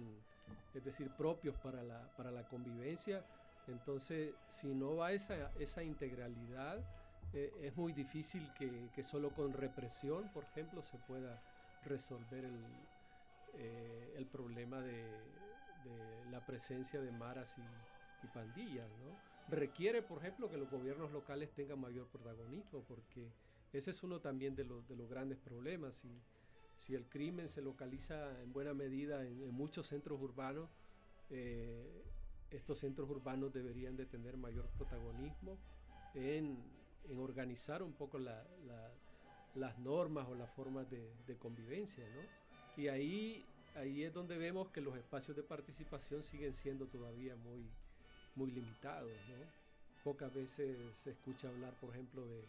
es 0.74 0.84
decir, 0.84 1.10
propios 1.10 1.56
para 1.58 1.84
la, 1.84 2.00
para 2.16 2.32
la 2.32 2.44
convivencia. 2.48 3.24
Entonces, 3.68 4.34
si 4.48 4.74
no 4.74 4.96
va 4.98 5.12
esa, 5.12 5.52
esa 5.60 5.84
integralidad, 5.84 6.80
eh, 7.34 7.52
es 7.64 7.76
muy 7.76 7.94
difícil 7.94 8.48
que, 8.54 8.90
que, 8.94 9.04
solo 9.04 9.32
con 9.32 9.54
represión, 9.54 10.32
por 10.34 10.46
ejemplo, 10.46 10.82
se 10.82 10.98
pueda 11.00 11.42
resolver 11.84 12.46
el, 12.46 12.64
eh, 13.56 14.14
el 14.18 14.26
problema 14.26 14.80
de, 14.80 15.04
de, 15.04 16.32
la 16.32 16.46
presencia 16.46 17.02
de 17.02 17.12
maras 17.12 17.58
y, 17.58 18.26
y 18.26 18.30
pandillas. 18.30 18.88
¿no? 19.00 19.37
Requiere, 19.50 20.01
por 20.01 20.20
ejemplo, 20.20 20.50
que 20.50 20.58
los 20.58 20.70
gobiernos 20.70 21.12
locales 21.12 21.54
tengan 21.54 21.80
mayor 21.80 22.08
protagonismo, 22.08 22.84
porque 22.84 23.32
ese 23.72 23.92
es 23.92 24.04
uno 24.04 24.20
también 24.20 24.56
de, 24.56 24.66
los, 24.66 24.88
de 24.88 24.96
los 24.96 25.10
grandes 25.10 25.38
problemas. 25.38 26.06
Si 26.75 26.96
el 26.96 27.08
crimen 27.08 27.48
se 27.48 27.62
localiza 27.62 28.42
en 28.42 28.51
buena 28.51 28.74
medida 28.74 29.25
en, 29.25 29.51
muchos 29.54 29.88
centros 29.88 30.22
urbanos, 30.22 30.70
eh, 31.30 32.04
estos 32.51 32.80
centros 32.80 33.10
urbanos 33.10 33.54
deberían 33.54 33.96
de 33.96 34.06
tener 34.06 34.38
mayor 34.38 34.68
protagonismo 34.70 35.58
en, 36.13 36.58
organizar 37.18 37.82
un 37.84 37.94
poco 37.94 38.20
la, 38.20 38.46
las 39.56 39.80
normas 39.80 40.27
o 40.27 40.36
las 40.36 40.51
formas 40.51 40.89
de, 40.89 41.10
de, 41.25 41.38
convivencia. 41.38 42.04
¿no? 42.10 42.82
Y 42.82 42.89
ahí, 42.89 43.46
ahí 43.75 44.04
es 44.04 44.13
donde 44.13 44.38
vemos 44.38 44.70
que 44.70 44.82
los 44.82 44.98
espacios 44.98 45.38
de 45.38 45.44
participación 45.44 46.22
siguen 46.22 46.54
siendo 46.54 46.88
todavía 46.88 47.38
muy, 47.38 47.66
muy 48.38 48.51
limitados. 48.51 49.12
¿no? 49.12 49.36
Pocas 50.03 50.34
veces 50.34 50.77
se 51.03 51.12
escucha 51.12 51.50
hablar, 51.50 51.74
por 51.82 51.89
ejemplo, 51.89 52.25
de, 52.25 52.44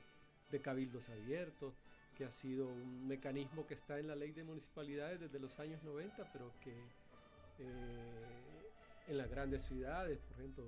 de 0.51 0.61
cabildos 0.61 1.09
abiertos, 1.09 1.75
que 2.17 2.25
ha 2.25 2.33
sido 2.33 2.67
un 2.67 3.07
mecanismo 3.07 3.67
que 3.67 3.75
está 3.75 3.99
en 3.99 4.09
la 4.09 4.17
ley 4.17 4.33
de 4.33 4.45
municipalidades 4.45 5.21
desde 5.21 5.39
los 5.39 5.59
años 5.59 5.83
90, 5.83 6.33
pero 6.33 6.53
que 6.63 6.73
eh, 7.61 8.39
en 9.09 9.19
las 9.19 9.31
grandes 9.31 9.63
ciudades, 9.63 10.19
por 10.19 10.39
ejemplo, 10.39 10.65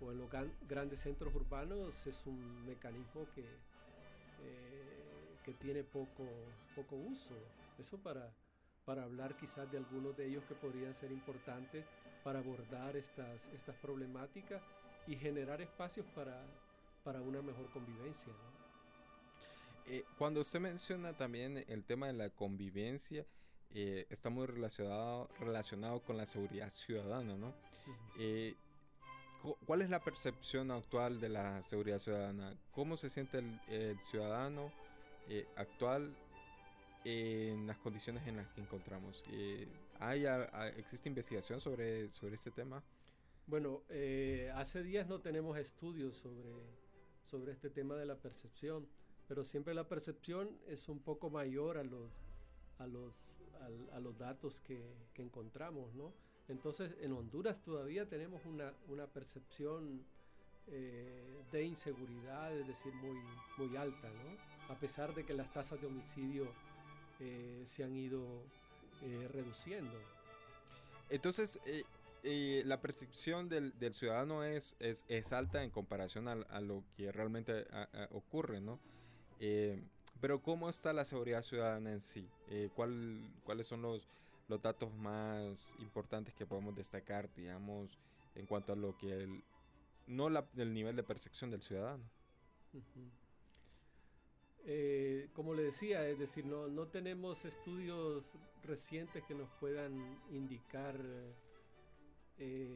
o 0.00 0.12
en 0.12 0.18
los 0.18 0.28
grandes 0.68 1.00
centros 1.00 1.34
urbanos, 1.34 2.06
es 2.06 2.26
un 2.26 2.66
mecanismo 2.66 3.26
que, 3.34 3.42
eh, 3.42 5.36
que 5.44 5.52
tiene 5.54 5.82
poco, 5.82 6.26
poco 6.74 6.96
uso. 6.96 7.34
Eso 7.78 7.98
para, 7.98 8.32
para 8.84 9.04
hablar 9.04 9.36
quizás 9.36 9.70
de 9.70 9.78
algunos 9.78 10.16
de 10.16 10.26
ellos 10.26 10.44
que 10.44 10.54
podrían 10.54 10.92
ser 10.92 11.10
importantes 11.10 11.84
para 12.24 12.38
abordar 12.38 12.96
estas, 12.96 13.48
estas 13.48 13.76
problemáticas 13.76 14.62
y 15.06 15.14
generar 15.14 15.60
espacios 15.60 16.06
para, 16.14 16.42
para 17.04 17.20
una 17.20 17.42
mejor 17.42 17.70
convivencia. 17.70 18.32
Eh, 19.86 20.04
cuando 20.16 20.40
usted 20.40 20.60
menciona 20.60 21.12
también 21.12 21.62
el 21.68 21.84
tema 21.84 22.06
de 22.06 22.14
la 22.14 22.30
convivencia, 22.30 23.26
eh, 23.74 24.06
está 24.08 24.30
muy 24.30 24.46
relacionado, 24.46 25.28
relacionado 25.38 26.00
con 26.00 26.16
la 26.16 26.24
seguridad 26.24 26.70
ciudadana, 26.70 27.36
¿no? 27.36 27.54
Eh, 28.18 28.54
¿Cuál 29.66 29.82
es 29.82 29.90
la 29.90 30.02
percepción 30.02 30.70
actual 30.70 31.20
de 31.20 31.28
la 31.28 31.62
seguridad 31.62 31.98
ciudadana? 31.98 32.56
¿Cómo 32.70 32.96
se 32.96 33.10
siente 33.10 33.42
el, 33.68 34.00
ciudadano 34.00 34.72
actual 35.56 36.16
en 37.04 37.66
las 37.66 37.76
condiciones 37.76 38.26
en 38.26 38.38
las 38.38 38.48
que 38.48 38.62
encontramos? 38.62 39.22
¿Hay, 39.98 40.24
¿Existe 40.76 41.08
investigación 41.08 41.60
sobre, 41.60 42.10
sobre 42.10 42.34
este 42.34 42.50
tema? 42.50 42.82
Bueno, 43.46 43.82
hace 44.54 44.82
días 44.82 45.06
no 45.06 45.20
tenemos 45.20 45.58
estudios 45.58 46.14
sobre, 46.16 46.50
sobre 47.22 47.52
este 47.52 47.70
tema 47.70 47.94
de 47.96 48.06
la 48.06 48.16
percepción 48.16 48.86
pero 49.28 49.44
siempre 49.44 49.74
la 49.74 49.88
percepción 49.88 50.50
es 50.66 50.88
un 50.88 51.00
poco 51.00 51.30
mayor 51.30 51.78
a 51.78 51.84
los, 51.84 52.10
a 52.78 52.86
los, 52.86 53.14
a, 53.92 54.00
los 54.00 54.18
datos 54.18 54.60
que, 54.60 54.82
que 55.14 55.22
encontramos, 55.22 55.94
¿no? 55.94 56.12
Entonces, 56.48 56.94
en 57.00 57.12
Honduras 57.12 57.62
todavía 57.62 58.06
tenemos 58.06 58.42
una, 58.44 59.06
percepción 59.06 60.04
eh, 60.66 61.42
de 61.50 61.64
inseguridad, 61.64 62.54
es 62.54 62.66
decir, 62.66 62.92
muy, 62.94 63.18
muy 63.56 63.76
alta, 63.76 64.10
¿no? 64.10 64.72
A 64.72 64.78
pesar 64.78 65.14
de 65.14 65.24
que 65.24 65.32
las 65.32 65.50
tasas 65.52 65.80
de 65.80 65.86
homicidio 65.86 66.46
eh, 67.20 67.62
se 67.64 67.82
han 67.82 67.96
ido 67.96 68.42
eh, 69.04 69.28
reduciendo. 69.28 69.96
Entonces, 71.10 71.60
la 72.22 72.80
percepción 72.80 73.48
del, 73.48 73.72
ciudadano 73.92 74.42
es, 74.42 74.74
es, 74.80 75.32
alta 75.32 75.62
en 75.62 75.70
comparación 75.70 76.26
a, 76.28 76.60
lo 76.60 76.82
que 76.96 77.12
realmente 77.12 77.66
ocurre, 78.10 78.60
¿no? 78.60 78.80
pero 80.20 80.40
¿cómo 80.40 80.70
está 80.70 80.94
la 80.94 81.04
seguridad 81.04 81.42
ciudadana 81.42 81.92
en 81.92 82.00
sí? 82.00 82.26
¿Cuáles 82.74 83.66
son 83.66 83.82
los, 83.82 84.08
los 84.48 84.62
datos 84.62 84.92
más 84.94 85.74
importantes 85.78 86.34
que 86.34 86.46
podemos 86.46 86.74
destacar, 86.74 87.32
digamos, 87.34 87.98
en 88.34 88.46
cuanto 88.46 88.72
a 88.72 88.76
lo 88.76 88.96
que 88.96 89.12
el, 89.12 89.44
no 90.06 90.28
la, 90.28 90.46
el 90.56 90.72
nivel 90.72 90.96
de 90.96 91.02
percepción 91.02 91.50
del 91.50 91.62
ciudadano. 91.62 92.04
Eh, 94.66 95.28
como 95.34 95.52
le 95.54 95.64
decía, 95.64 96.08
es 96.08 96.18
decir, 96.18 96.46
no, 96.46 96.68
no 96.68 96.86
tenemos 96.86 97.44
estudios 97.44 98.24
recientes 98.62 99.22
que 99.24 99.34
nos 99.34 99.50
puedan 99.60 100.18
indicar 100.30 100.98
eh, 102.38 102.72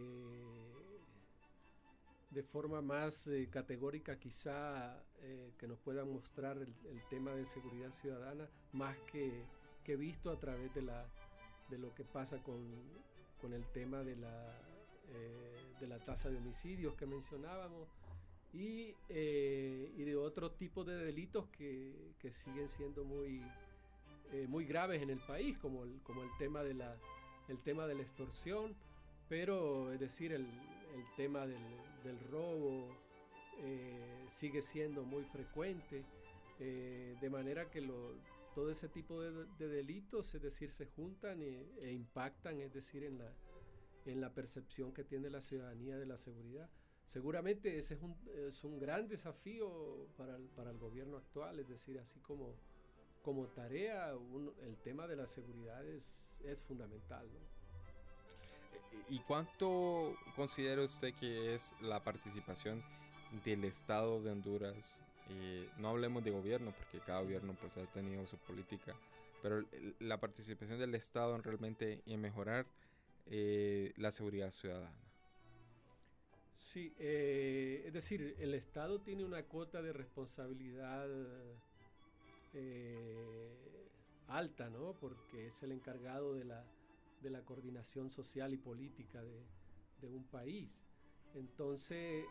de 2.30 2.42
forma 2.42 2.83
más 2.83 3.26
eh, 3.28 3.49
categórica 3.50 4.18
quizá 4.18 5.02
que 5.59 5.66
nos 5.66 5.78
puedan 5.80 6.12
mostrar 6.12 6.57
el, 6.59 6.73
el, 6.87 7.02
tema 7.09 7.33
de 7.33 7.45
seguridad 7.45 7.90
ciudadana 7.90 8.49
más 8.73 8.97
que, 9.11 9.45
que 9.83 9.97
visto 9.97 10.30
a 10.30 10.38
través 10.38 10.73
de 10.75 10.83
la, 10.83 11.07
de 11.68 11.76
lo 11.76 11.92
que 11.95 12.04
pasa 12.04 12.40
con, 12.42 12.62
el 13.52 13.66
tema 13.73 14.04
de 14.04 14.14
la, 14.14 14.61
de 15.80 15.87
la 15.88 15.99
tasa 15.99 16.30
de 16.30 16.37
homicidios 16.37 16.95
que 16.95 17.04
mencionábamos 17.04 17.88
y, 18.52 18.94
eh, 19.08 19.92
y 19.96 20.02
de 20.04 20.16
otros 20.16 20.56
tipos 20.56 20.86
de 20.86 20.96
delitos 20.96 21.48
que, 21.48 22.14
siguen 22.30 22.68
siendo 22.68 23.04
muy, 23.04 23.42
eh, 24.32 24.46
muy 24.48 24.64
graves 24.64 25.02
en 25.02 25.10
el 25.10 25.20
país, 25.20 25.56
como 25.58 25.84
el, 25.84 26.00
como 26.02 26.22
el, 26.22 26.30
tema 26.38 26.62
de 26.62 26.74
la, 26.74 26.96
el 27.48 27.58
tema 27.62 27.86
de 27.86 27.94
la 27.94 28.02
extorsión, 28.02 28.74
pero 29.28 29.92
es 29.92 30.00
decir, 30.00 30.32
el, 30.32 30.46
tema 31.16 31.46
del, 31.46 31.60
robo 32.30 32.88
sigue 34.28 34.62
siendo 34.62 35.04
muy 35.04 35.24
frecuente, 35.24 36.04
de 36.58 37.30
manera 37.30 37.70
que 37.70 37.80
lo, 37.80 38.14
todo 38.58 38.70
ese 38.70 38.88
tipo 38.88 39.20
de, 39.20 39.68
delitos, 39.68 40.34
es 40.34 40.42
decir, 40.42 40.72
se 40.72 40.86
juntan 40.86 41.40
e, 41.42 41.92
impactan, 41.92 42.60
es 42.60 42.72
decir, 42.72 43.04
en 43.04 43.16
la, 43.16 43.32
en 44.04 44.20
la 44.20 44.34
percepción 44.34 44.92
que 44.92 45.04
tiene 45.04 45.30
la 45.30 45.40
ciudadanía 45.40 45.96
de 45.96 46.06
la 46.06 46.16
seguridad. 46.16 46.68
Seguramente 47.08 47.78
ese 47.78 47.94
es 47.94 48.02
un, 48.02 48.14
es 48.46 48.62
un 48.64 48.78
gran 48.78 49.08
desafío 49.08 50.06
para 50.16 50.36
el, 50.36 50.42
para 50.50 50.70
el, 50.70 50.78
gobierno 50.78 51.16
actual, 51.16 51.58
es 51.58 51.66
decir, 51.66 51.98
así 51.98 52.20
como, 52.20 52.54
como 53.22 53.46
tarea, 53.46 54.12
el 54.62 54.76
tema 54.84 55.06
de 55.06 55.16
la 55.16 55.26
seguridad 55.26 55.82
es, 55.86 56.38
es 56.44 56.60
fundamental. 56.60 57.26
¿Y 59.08 59.20
cuánto 59.20 60.14
considera 60.36 60.82
usted 60.82 61.14
que 61.14 61.54
es 61.54 61.74
la 61.80 62.04
participación 62.04 62.82
del 63.42 63.64
Estado 63.64 64.22
de 64.22 64.30
Honduras 64.30 65.00
no 65.78 65.88
hablemos 65.88 66.24
de 66.24 66.30
gobierno, 66.30 66.72
porque 66.76 67.04
cada 67.04 67.20
gobierno 67.20 67.54
pues 67.60 67.76
ha 67.76 67.84
tenido 67.92 68.26
su 68.26 68.36
política, 68.38 68.94
pero 69.42 69.64
la 70.00 70.18
participación 70.18 70.78
del 70.78 70.94
Estado 70.94 71.34
en 71.36 71.42
realmente 71.42 72.02
en 72.06 72.20
mejorar 72.20 72.66
eh, 73.26 73.92
la 73.96 74.10
seguridad 74.10 74.50
ciudadana. 74.50 75.07
Sí, 76.58 76.92
eh, 76.98 77.84
es 77.86 77.92
decir, 77.92 78.34
el 78.38 78.52
Estado 78.52 79.00
tiene 79.00 79.24
una 79.24 79.44
cuota 79.44 79.80
de 79.80 79.92
responsabilidad 79.92 81.08
eh, 82.52 83.48
alta, 84.26 84.68
¿no? 84.68 84.92
Porque 85.00 85.46
es 85.46 85.62
el 85.62 85.72
encargado 85.72 86.35
de 86.35 86.44
la, 86.44 86.64
de 87.22 87.30
la 87.30 87.42
coordinación 87.42 88.11
social 88.11 88.52
y 88.52 88.59
política 88.59 89.22
de, 89.22 89.40
de 90.02 90.09
un 90.09 90.24
país. 90.24 90.83
Entonces, 91.35 92.24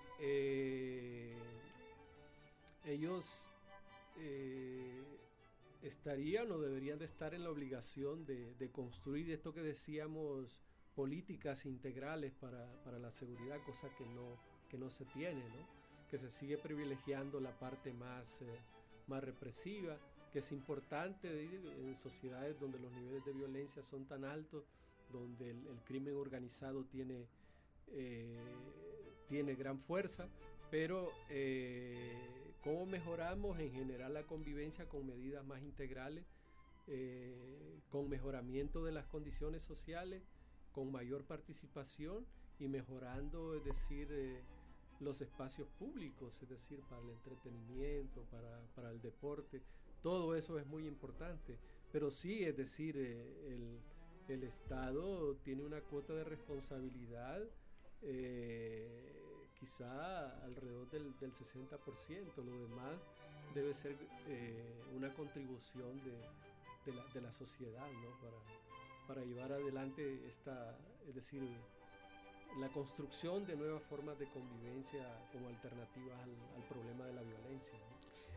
ellos 2.85 3.49
eh, 4.19 5.03
estarían 5.81 6.51
o 6.51 6.57
deberían 6.59 6.97
de 6.99 7.05
estar 7.05 7.33
en 7.33 7.43
la 7.43 7.49
obligación 7.49 8.25
de, 8.25 8.69
construir 8.71 9.29
esto 9.31 9.53
que 9.53 9.61
decíamos, 9.61 10.61
políticas 10.97 11.67
integrales 11.67 12.33
para, 12.41 12.97
la 12.97 13.11
seguridad, 13.11 13.63
cosa 13.63 13.87
que 13.95 14.03
no, 14.07 14.35
que 14.67 14.79
no 14.79 14.89
se 14.89 15.05
tiene, 15.05 15.43
que 16.09 16.17
se 16.17 16.31
sigue 16.31 16.57
privilegiando 16.57 17.39
la 17.39 17.51
parte 17.51 17.93
más, 17.93 18.41
eh, 18.41 18.45
más 19.05 19.23
represiva, 19.23 19.95
que 20.33 20.39
es 20.39 20.51
importante 20.51 21.29
en 21.29 21.95
sociedades 21.95 22.59
donde 22.59 22.79
los 22.79 22.91
niveles 22.91 23.23
de 23.25 23.31
violencia 23.31 23.83
son 23.83 24.05
tan 24.05 24.25
altos, 24.25 24.63
donde 25.13 25.51
el, 25.51 25.79
crimen 25.85 26.15
organizado 26.15 26.83
tiene, 26.85 27.27
eh, 27.89 28.35
tiene 29.27 29.53
gran 29.53 29.79
fuerza, 29.79 30.27
pero 30.71 31.11
cómo 32.63 32.87
mejoramos 32.87 33.59
en 33.59 33.71
general 33.71 34.15
la 34.15 34.23
convivencia 34.23 34.89
con 34.89 35.05
medidas 35.05 35.45
más 35.45 35.61
integrales, 35.61 36.25
eh, 36.87 37.35
con 37.91 38.09
mejoramiento 38.09 38.83
de 38.83 38.93
las 38.93 39.05
condiciones 39.05 39.61
sociales, 39.61 40.23
con 40.71 40.91
mayor 40.91 41.23
participación 41.23 42.25
y 42.59 42.67
mejorando, 42.67 43.55
es 43.55 43.63
decir, 43.63 44.07
eh, 44.11 44.41
los 44.99 45.21
espacios 45.21 45.67
públicos, 45.79 46.41
es 46.41 46.49
decir, 46.49 46.81
para 46.89 47.01
el 47.01 47.11
entretenimiento, 47.11 48.25
para, 48.75 48.91
el 48.91 49.01
deporte, 49.01 49.61
todo 50.01 50.35
eso 50.35 50.57
es 50.59 50.65
muy 50.65 50.87
importante. 50.87 51.57
Pero 51.91 52.09
sí, 52.09 52.43
es 52.43 52.55
decir, 52.57 52.95
eh, 52.97 53.79
el, 54.27 54.43
Estado 54.43 55.35
tiene 55.37 55.63
una 55.63 55.79
cuota 55.81 56.13
de 56.13 56.23
responsabilidad 56.23 57.41
quizá 59.59 60.43
alrededor 60.43 60.89
del, 60.89 61.13
60%, 61.15 62.43
lo 62.43 62.61
demás 62.61 62.99
debe 63.53 63.73
ser 63.73 63.95
eh, 64.27 64.83
una 64.95 65.13
contribución 65.13 65.99
de, 66.03 67.21
la, 67.21 67.31
sociedad 67.33 67.85
para, 68.21 68.37
llevar 69.15 69.51
adelante 69.51 70.25
esta, 70.27 70.77
es 71.07 71.15
decir, 71.15 71.41
la 72.59 72.69
construcción 72.69 73.45
de 73.45 73.55
nuevas 73.55 73.83
formas 73.83 74.17
de 74.17 74.27
convivencia 74.27 75.05
como 75.31 75.47
alternativas 75.47 76.19
al, 76.21 76.63
problema 76.67 77.05
de 77.05 77.13
la 77.13 77.21
violencia. 77.21 77.77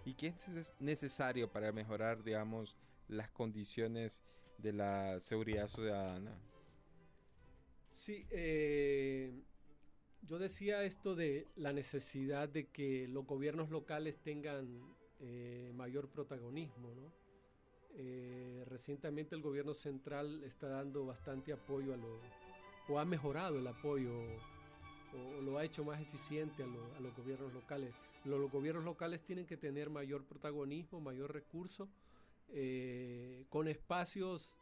¿Y 0.05 0.15
qué 0.15 0.29
es 0.29 0.73
necesario 0.79 1.51
para 1.51 1.73
mejorar, 1.73 2.23
digamos, 2.23 2.77
las 3.09 3.31
condiciones 3.31 4.23
de 4.59 4.73
la 4.73 5.21
seguridad 5.21 5.69
ciudadana? 5.69 6.39
Sí, 7.91 8.27
eh, 8.31 9.33
yo 10.23 10.39
decía 10.39 10.85
esto 10.85 11.15
de 11.15 11.49
la 11.57 11.73
necesidad 11.73 12.49
de 12.49 12.69
que 12.69 13.09
los 13.09 13.27
gobiernos 13.27 13.71
locales 13.71 14.19
tengan 14.19 14.97
eh, 15.19 15.73
mayor 15.75 16.09
protagonismo. 16.09 16.95
¿no? 16.95 17.13
Eh, 17.95 18.65
recientemente 18.67 19.35
el 19.35 19.43
gobierno 19.43 19.75
central 19.75 20.43
está 20.45 20.69
dando 20.69 21.05
bastante 21.05 21.53
apoyo 21.53 21.93
a 21.95 21.97
lo, 21.97 22.21
o 22.89 22.99
ha 22.99 23.05
mejorado 23.05 23.59
el 23.59 23.67
apoyo 23.67 24.13
o, 24.13 25.41
lo 25.43 25.59
ha 25.59 25.65
hecho 25.65 25.85
más 25.85 26.01
eficiente 26.01 26.63
a, 26.63 27.01
los 27.01 27.17
gobiernos 27.17 27.53
locales. 27.53 27.95
Los, 28.25 28.51
gobiernos 28.51 28.85
locales 28.85 29.23
tienen 29.25 29.47
que 29.47 29.57
tener 29.57 29.91
mayor 29.91 30.25
protagonismo, 30.25 31.01
mayor 31.01 31.33
recurso, 31.33 31.89
eh, 32.49 33.45
con 33.49 33.69
espacios 33.69 34.57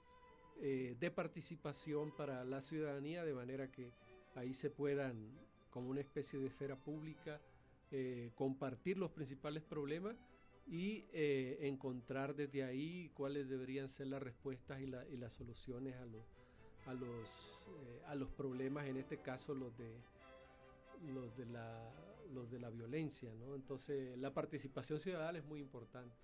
de 0.60 1.12
participación 1.12 2.10
para 2.16 2.44
la 2.44 2.60
ciudadanía, 2.60 3.24
de 3.24 3.32
manera 3.32 3.70
que 3.70 3.92
ahí 4.34 4.52
se 4.52 4.70
puedan 4.70 5.38
como 5.70 5.90
una 5.90 6.00
especie 6.00 6.40
de 6.40 6.48
esfera 6.48 6.74
pública, 6.74 7.40
eh, 7.90 8.32
compartir 8.34 8.98
los 8.98 9.10
principales 9.10 9.62
problemas 9.62 10.16
y 10.68 11.06
eh, 11.12 11.58
encontrar 11.62 12.34
desde 12.34 12.62
ahí 12.62 13.10
cuáles 13.14 13.48
deberían 13.48 13.88
ser 13.88 14.08
las 14.08 14.22
respuestas 14.22 14.80
y, 14.80 14.86
las 14.86 15.32
soluciones 15.32 15.96
a 15.96 16.04
los, 16.04 16.24
a, 16.86 16.94
los, 16.94 17.68
eh, 17.82 18.02
a 18.06 18.14
los 18.14 18.28
problemas, 18.30 18.86
en 18.86 18.98
este 18.98 19.18
caso 19.18 19.54
los 19.54 19.76
de, 19.78 19.90
los 21.12 21.34
de, 21.36 21.46
la, 21.46 21.90
los 22.32 22.50
de 22.50 22.60
la 22.60 22.68
violencia. 22.68 23.32
¿no? 23.34 23.54
Entonces 23.54 24.16
la 24.18 24.34
participación 24.34 25.00
ciudadana 25.00 25.38
es 25.38 25.44
muy 25.44 25.60
importante. 25.60 26.14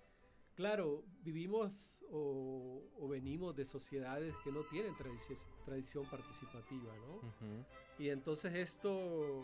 Claro, 0.53 1.03
vivimos 1.21 2.05
o, 2.11 3.07
venimos 3.09 3.55
de 3.55 3.65
sociedades 3.65 4.33
que 4.43 4.51
no 4.51 4.63
tienen 4.63 4.95
tradición, 4.95 5.37
tradición 5.65 6.09
participativa, 6.09 6.93
¿no? 6.95 7.65
Y 7.99 8.09
entonces 8.09 8.53
esto, 8.53 9.43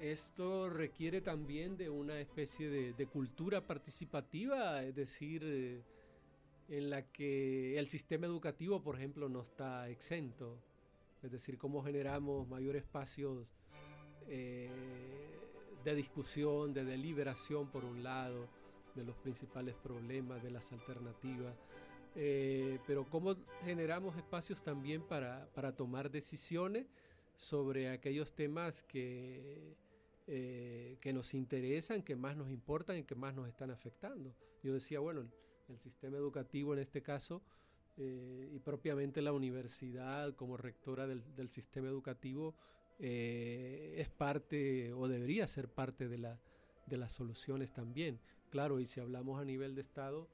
esto 0.00 0.68
requiere 0.68 1.20
también 1.20 1.76
de 1.76 1.88
una 1.90 2.18
especie 2.20 2.68
de, 2.68 3.06
cultura 3.06 3.60
participativa, 3.66 4.82
es 4.82 4.94
decir, 4.94 5.42
eh, 5.44 5.82
en 6.68 6.90
la 6.90 7.02
que 7.02 7.78
el 7.78 7.88
sistema 7.88 8.26
educativo, 8.26 8.82
por 8.82 8.96
ejemplo, 8.96 9.28
no 9.28 9.42
está 9.42 9.88
exento. 9.88 10.58
es 11.22 11.30
decir, 11.30 11.56
cómo 11.58 11.82
generamos 11.82 12.46
mayor 12.48 12.76
espacios 12.76 13.54
eh, 14.26 14.68
de 15.84 15.94
discusión, 15.94 16.72
de 16.72 16.84
deliberación 16.84 17.68
por 17.68 17.84
un 17.84 18.02
lado, 18.02 18.48
de 18.94 19.04
los 19.04 19.16
principales 19.16 19.74
problemas, 19.74 20.42
de 20.42 20.50
las 20.50 20.72
alternativas, 20.72 21.54
eh, 22.14 22.78
pero 22.86 23.08
cómo 23.10 23.36
generamos 23.64 24.16
espacios 24.16 24.62
también 24.62 25.02
para, 25.02 25.48
para, 25.54 25.74
tomar 25.74 26.10
decisiones 26.10 26.86
sobre 27.36 27.90
aquellos 27.90 28.32
temas 28.32 28.84
que, 28.84 29.74
eh, 30.26 30.98
que 31.00 31.12
nos 31.12 31.34
interesan, 31.34 32.02
que 32.02 32.16
más 32.16 32.36
nos 32.36 32.50
importan 32.50 32.98
y 32.98 33.04
que 33.04 33.14
más 33.14 33.34
nos 33.34 33.48
están 33.48 33.70
afectando. 33.70 34.34
Yo 34.62 34.72
decía, 34.72 35.00
bueno, 35.00 35.20
el, 35.68 35.78
sistema 35.78 36.18
educativo 36.18 36.74
en 36.74 36.80
este 36.80 37.02
caso 37.02 37.42
eh, 37.96 38.50
y 38.52 38.58
propiamente 38.58 39.22
la 39.22 39.32
universidad 39.32 40.34
como 40.34 40.56
rectora 40.56 41.06
del, 41.06 41.34
del 41.34 41.50
sistema 41.50 41.88
educativo 41.88 42.54
eh, 42.98 43.94
es 43.96 44.08
parte 44.08 44.92
o 44.92 45.08
debería 45.08 45.48
ser 45.48 45.68
parte 45.68 46.08
de, 46.08 46.18
la, 46.18 46.40
de 46.86 46.96
las 46.96 47.12
soluciones 47.12 47.72
también. 47.72 48.20
Claro, 48.50 48.78
y 48.78 48.86
si 48.86 49.00
hablamos 49.00 49.40
a 49.40 49.44
nivel 49.44 49.74
de 49.74 49.80
Estado, 49.80 50.28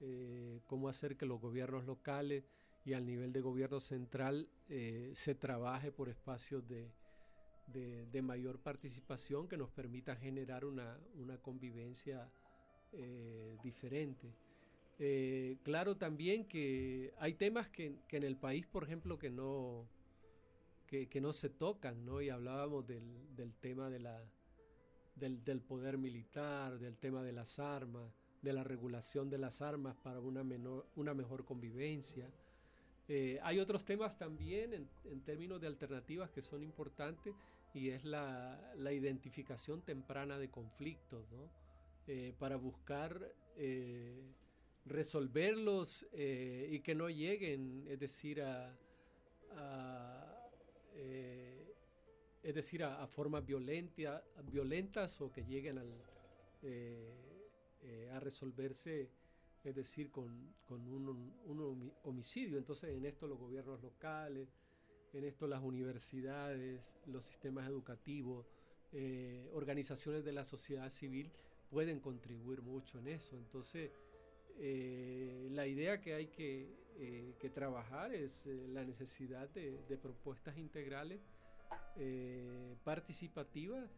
eh, 0.00 0.60
cómo 0.66 0.88
hacer 0.88 1.16
que 1.16 1.26
los 1.26 1.40
gobiernos 1.40 1.84
locales 1.86 2.44
y 2.84 2.92
al 2.92 3.06
nivel 3.06 3.32
de 3.32 3.40
gobierno 3.40 3.80
central 3.80 4.48
eh, 4.68 5.10
se 5.14 5.34
trabaje 5.34 5.90
por 5.90 6.08
espacios 6.08 6.66
de, 6.68 6.92
de, 7.66 8.22
mayor 8.22 8.58
participación 8.60 9.48
que 9.48 9.56
nos 9.56 9.70
permitan 9.70 10.16
generar 10.18 10.64
una, 10.64 10.98
una 11.16 11.38
convivencia 11.38 12.28
eh, 12.92 13.56
diferente. 13.62 14.32
Eh, 14.98 15.58
claro 15.64 15.96
también 15.96 16.46
que 16.46 17.12
hay 17.18 17.34
temas 17.34 17.68
que, 17.68 17.96
que, 18.06 18.16
en 18.16 18.22
el 18.22 18.36
país, 18.36 18.66
por 18.66 18.84
ejemplo, 18.84 19.18
que 19.18 19.30
no, 19.30 19.88
que 20.86 21.20
no 21.20 21.32
se 21.32 21.50
tocan, 21.50 22.04
¿no? 22.04 22.22
Y 22.22 22.28
hablábamos 22.28 22.86
del, 22.86 23.34
del 23.34 23.52
tema 23.54 23.90
de 23.90 23.98
la, 23.98 24.22
del, 25.16 25.42
del, 25.44 25.60
poder 25.60 25.98
militar, 25.98 26.78
del 26.78 26.96
tema 26.96 27.22
de 27.24 27.32
las 27.32 27.58
armas, 27.58 28.12
de 28.42 28.52
la 28.52 28.62
regulación 28.62 29.30
de 29.30 29.38
las 29.38 29.62
armas 29.62 29.96
para 29.96 30.20
una, 30.20 30.44
menor, 30.44 30.86
una 30.94 31.14
mejor 31.14 31.44
convivencia. 31.44 32.30
Eh, 33.06 33.38
hay 33.42 33.58
otros 33.58 33.84
temas 33.84 34.16
también 34.16 34.72
en, 34.72 35.20
términos 35.20 35.60
de 35.60 35.66
alternativas 35.66 36.30
que 36.30 36.40
son 36.40 36.62
importantes 36.62 37.34
y 37.74 37.90
es 37.90 38.04
la, 38.04 38.58
identificación 38.92 39.82
temprana 39.82 40.38
de 40.38 40.48
conflictos. 40.48 41.26
Eh, 42.06 42.34
para 42.38 42.56
buscar 42.56 43.32
eh, 43.56 44.22
resolverlos 44.84 46.06
y 46.12 46.80
que 46.80 46.94
no 46.94 47.08
lleguen, 47.08 47.86
es 47.88 47.98
decir, 47.98 48.42
a, 48.42 48.76
es 52.42 52.54
decir, 52.54 52.84
a, 52.84 53.06
formas 53.06 53.46
violenta, 53.46 54.22
violentas 54.50 55.18
o 55.22 55.32
que 55.32 55.44
lleguen 55.44 55.78
al, 55.78 55.94
a 58.12 58.20
resolverse, 58.20 59.08
es 59.64 59.74
decir, 59.74 60.10
con, 60.10 60.54
con 60.66 60.86
un, 60.86 61.08
un, 61.46 61.92
homicidio. 62.02 62.58
Entonces, 62.58 62.90
en 62.90 63.06
esto 63.06 63.26
los 63.26 63.38
gobiernos 63.38 63.82
locales, 63.82 64.48
en 65.14 65.24
esto 65.24 65.46
las 65.46 65.62
universidades, 65.62 66.94
los 67.06 67.24
sistemas 67.24 67.66
educativos, 67.66 68.46
eh, 68.92 69.48
organizaciones 69.54 70.24
de 70.24 70.32
la 70.32 70.44
sociedad 70.44 70.90
civil 70.90 71.32
pueden 71.70 71.98
contribuir 72.00 72.60
mucho 72.60 72.98
en 72.98 73.08
eso. 73.08 73.38
Entonces, 73.38 73.90
eh, 74.58 75.48
la 75.50 75.66
idea 75.66 76.00
que 76.00 76.14
hay 76.14 76.26
que, 76.26 76.68
eh, 76.96 77.34
que 77.40 77.48
trabajar 77.48 78.12
es 78.12 78.46
la 78.46 78.84
necesidad 78.84 79.48
de, 79.48 79.82
de 79.88 79.96
propuestas 79.96 80.58
integrales 80.58 81.20
participativas 82.84 83.88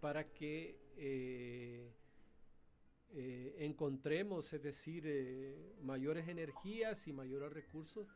para 0.00 0.32
que 0.32 0.76
eh, 3.16 3.56
encontremos, 3.58 4.52
es 4.52 4.62
decir, 4.62 5.04
mayores 5.82 6.28
energías 6.28 7.08
y 7.08 7.12
mayores 7.12 7.52
recursos 7.52 8.06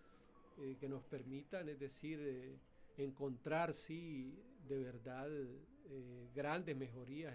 que 0.78 0.88
nos 0.90 1.02
permitan, 1.04 1.70
es 1.70 1.80
decir, 1.80 2.58
encontrar, 2.98 3.72
sí, 3.72 4.38
de 4.68 4.78
verdad, 4.78 5.30
grandes 6.34 6.76
mejorías 6.76 7.34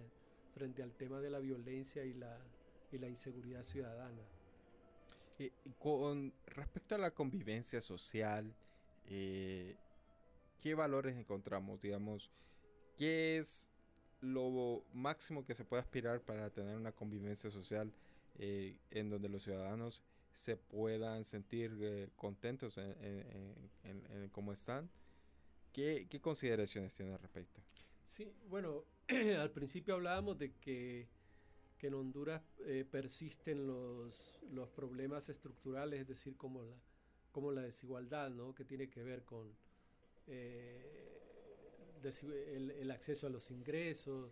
frente 0.54 0.84
al 0.84 0.94
tema 0.94 1.20
de 1.20 1.32
la 1.32 1.40
violencia 1.40 2.06
y 2.06 2.14
la, 2.14 2.40
y 2.92 3.00
la 3.00 3.10
inseguridad 3.10 3.64
ciudadana. 3.64 4.22
Con 5.80 6.34
respecto 6.46 6.96
a 6.96 6.98
la 6.98 7.12
convivencia 7.12 7.82
social, 7.82 8.56
eh, 9.08 9.76
¿qué 10.62 10.74
valores 10.74 11.18
encontramos? 11.18 11.82
Digamos, 11.82 12.32
¿qué 12.98 13.38
es 13.38 13.70
lo 14.22 14.84
máximo 14.94 15.46
que 15.46 15.56
se 15.56 15.66
puede 15.66 15.82
aspirar 15.82 16.22
para 16.22 16.50
tener 16.50 16.76
una 16.76 16.92
convivencia 16.92 17.50
social 17.50 17.92
eh, 18.38 18.78
en 18.92 19.10
donde 19.10 19.30
los 19.30 19.44
ciudadanos 19.44 20.04
se 20.34 20.58
puedan 20.58 21.24
sentir 21.24 21.78
eh, 21.82 22.10
contentos 22.16 22.78
en, 22.78 22.92
en, 23.02 23.72
en, 23.84 24.06
en, 24.12 24.30
cómo 24.30 24.52
están? 24.52 24.90
¿Qué, 25.72 26.08
¿Qué 26.10 26.20
consideraciones 26.20 26.94
tiene 26.96 27.14
al 27.14 27.20
respecto? 27.20 27.62
Sí, 28.06 28.34
bueno, 28.50 28.84
al 29.40 29.52
principio 29.52 29.96
hablábamos 29.96 30.38
de 30.38 30.54
que 30.54 31.08
que 31.78 31.88
en 31.88 31.94
Honduras 31.94 32.42
eh, 32.66 32.86
persisten 32.90 33.68
los, 33.68 34.38
los, 34.52 34.70
problemas 34.70 35.30
estructurales, 35.30 36.02
es 36.02 36.08
decir, 36.08 36.38
como 36.38 36.64
la, 36.64 36.76
como 37.32 37.52
la 37.52 37.62
desigualdad, 37.62 38.30
¿no? 38.30 38.56
que 38.56 38.64
tiene 38.64 38.90
que 38.90 39.04
ver 39.04 39.24
con 39.24 39.54
eh, 40.28 41.05
el, 42.06 42.72
el, 42.72 42.92
acceso 42.92 43.28
a 43.28 43.30
los 43.30 43.52
ingresos, 43.52 44.32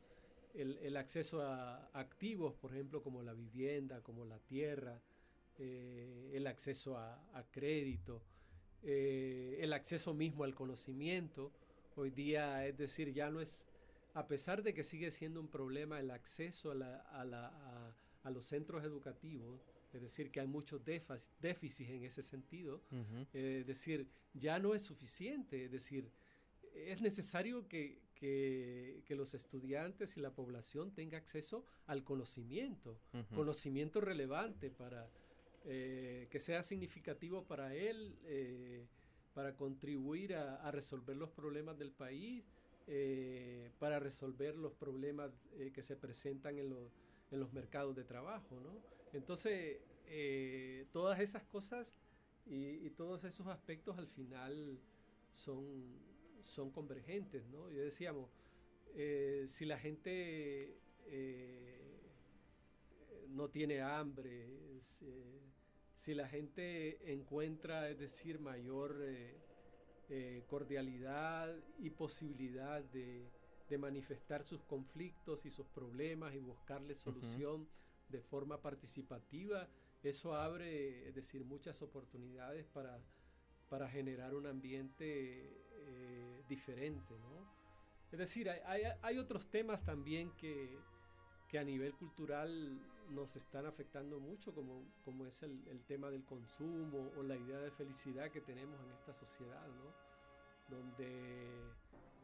el, 0.54 0.78
el, 0.78 0.98
acceso 0.98 1.42
a 1.42 1.90
activos, 1.94 2.54
por 2.56 2.72
ejemplo, 2.74 3.02
como 3.02 3.22
la 3.24 3.34
vivienda, 3.34 4.02
como 4.02 4.26
la 4.26 4.40
tierra, 4.40 5.02
eh, 5.58 6.32
el 6.34 6.48
acceso 6.48 6.98
a, 6.98 7.16
a 7.38 7.44
crédito, 7.52 8.22
eh, 8.84 9.58
el 9.62 9.74
acceso 9.74 10.14
mismo 10.14 10.44
al 10.44 10.54
conocimiento. 10.56 11.52
Hoy 11.96 12.10
día, 12.10 12.66
es 12.68 12.78
decir, 12.78 13.14
ya 13.14 13.30
no 13.30 13.40
es 13.40 13.66
a 14.14 14.28
pesar 14.28 14.62
de 14.64 14.74
que 14.74 14.84
sigue 14.84 15.10
siendo 15.12 15.40
un 15.40 15.48
problema 15.48 16.00
el 16.00 16.12
acceso 16.12 16.72
a, 16.72 16.76
la, 16.76 16.98
a, 16.98 17.26
la, 17.26 17.48
a, 17.48 17.96
a 18.24 18.30
los 18.30 18.46
centros 18.46 18.84
educativos, 18.84 19.60
es 19.92 20.02
decir, 20.02 20.32
que 20.32 20.40
hay 20.40 20.48
muchos 20.48 20.82
déficits 20.86 21.90
en 21.90 22.04
ese 22.04 22.22
sentido, 22.22 22.82
uh 22.92 22.96
-huh. 22.96 23.28
eh, 23.34 23.60
es 23.62 23.68
decir, 23.68 24.08
ya 24.34 24.60
no 24.60 24.74
es 24.74 24.82
suficiente, 24.82 25.66
es 25.66 25.72
decir, 25.72 26.10
es 26.74 27.02
necesario 27.02 27.68
que, 27.68 28.02
que, 28.16 29.04
que, 29.06 29.16
los 29.16 29.34
estudiantes 29.34 30.18
y 30.18 30.22
la 30.22 30.34
población 30.34 30.94
tenga 30.94 31.18
acceso 31.18 31.66
al 31.88 32.04
conocimiento, 32.04 33.00
uh 33.14 33.18
-huh. 33.18 33.36
conocimiento 33.36 34.02
relevante 34.02 34.70
para 34.70 35.10
eh, 35.66 36.28
que 36.30 36.40
sea 36.40 36.64
significativo 36.64 37.46
para 37.46 37.74
él, 37.76 38.18
eh, 38.26 38.88
para 39.34 39.56
contribuir 39.56 40.36
a, 40.36 40.56
a 40.58 40.72
resolver 40.72 41.16
los 41.16 41.30
problemas 41.30 41.78
del 41.78 41.92
país, 41.92 42.44
eh, 42.88 43.72
para 43.80 44.00
resolver 44.00 44.56
los 44.58 44.74
problemas 44.74 45.32
que 45.74 45.82
se 45.82 45.96
presentan 45.96 46.58
en, 46.60 46.70
lo, 46.70 46.92
en, 47.32 47.40
los 47.40 47.54
mercados 47.54 47.96
de 47.96 48.04
trabajo. 48.04 48.60
¿no? 48.60 48.78
Entonces, 49.14 49.80
eh, 50.08 50.86
todas 50.92 51.20
esas 51.20 51.44
cosas 51.44 51.94
y, 52.46 52.86
y, 52.86 52.90
todos 52.90 53.24
esos 53.24 53.48
aspectos 53.48 53.98
al 53.98 54.08
final 54.08 54.80
son, 55.32 55.98
son 56.46 56.72
convergentes. 56.72 57.46
¿no? 57.48 57.70
Y 57.72 57.76
decíamos, 57.76 58.30
eh, 58.96 59.46
si 59.48 59.66
la 59.66 59.80
gente 59.80 60.78
eh, 61.08 61.82
no 63.30 63.50
tiene 63.50 63.82
hambre, 63.82 64.48
si, 64.82 65.08
si, 65.96 66.14
la 66.14 66.28
gente 66.28 67.12
encuentra, 67.12 67.90
es 67.90 67.98
decir, 68.00 68.40
mayor 68.40 68.96
eh, 70.10 70.44
cordialidad 70.48 71.56
y 71.80 71.90
posibilidad 71.90 72.84
de, 72.84 73.28
de, 73.70 73.78
manifestar 73.78 74.44
sus 74.44 74.62
conflictos 74.64 75.46
y 75.46 75.50
sus 75.50 75.66
problemas 75.68 76.36
y 76.36 76.40
buscarle 76.40 76.94
solución 76.96 77.62
uh 77.62 77.66
-huh. 77.66 78.12
de 78.12 78.22
forma 78.22 78.62
participativa, 78.62 79.68
eso 80.04 80.36
abre, 80.36 81.08
es 81.08 81.16
decir, 81.16 81.46
muchas 81.46 81.82
oportunidades 81.82 82.66
para, 82.66 83.02
para 83.70 83.90
generar 83.90 84.36
un 84.36 84.46
ambiente 84.46 85.64
diferente, 86.56 87.14
¿no? 87.20 87.36
Es 88.12 88.20
decir, 88.20 88.50
hay, 88.50 88.60
hay, 88.66 88.84
hay, 89.02 89.18
otros 89.18 89.48
temas 89.48 89.84
también 89.84 90.32
que, 90.38 90.78
que 91.50 91.58
a 91.58 91.64
nivel 91.64 91.94
cultural 91.96 92.80
nos 93.10 93.36
están 93.36 93.66
afectando 93.66 94.20
mucho, 94.20 94.54
como, 94.54 94.86
como 95.04 95.26
es 95.26 95.42
el, 95.42 95.68
el, 95.68 95.84
tema 95.84 96.12
del 96.12 96.24
consumo 96.24 97.12
o 97.18 97.24
la 97.24 97.36
idea 97.36 97.58
de 97.58 97.72
felicidad 97.72 98.30
que 98.30 98.42
tenemos 98.42 98.80
en 98.82 98.92
esta 98.92 99.14
sociedad, 99.14 99.68
¿no? 99.68 100.14
donde, 100.70 101.48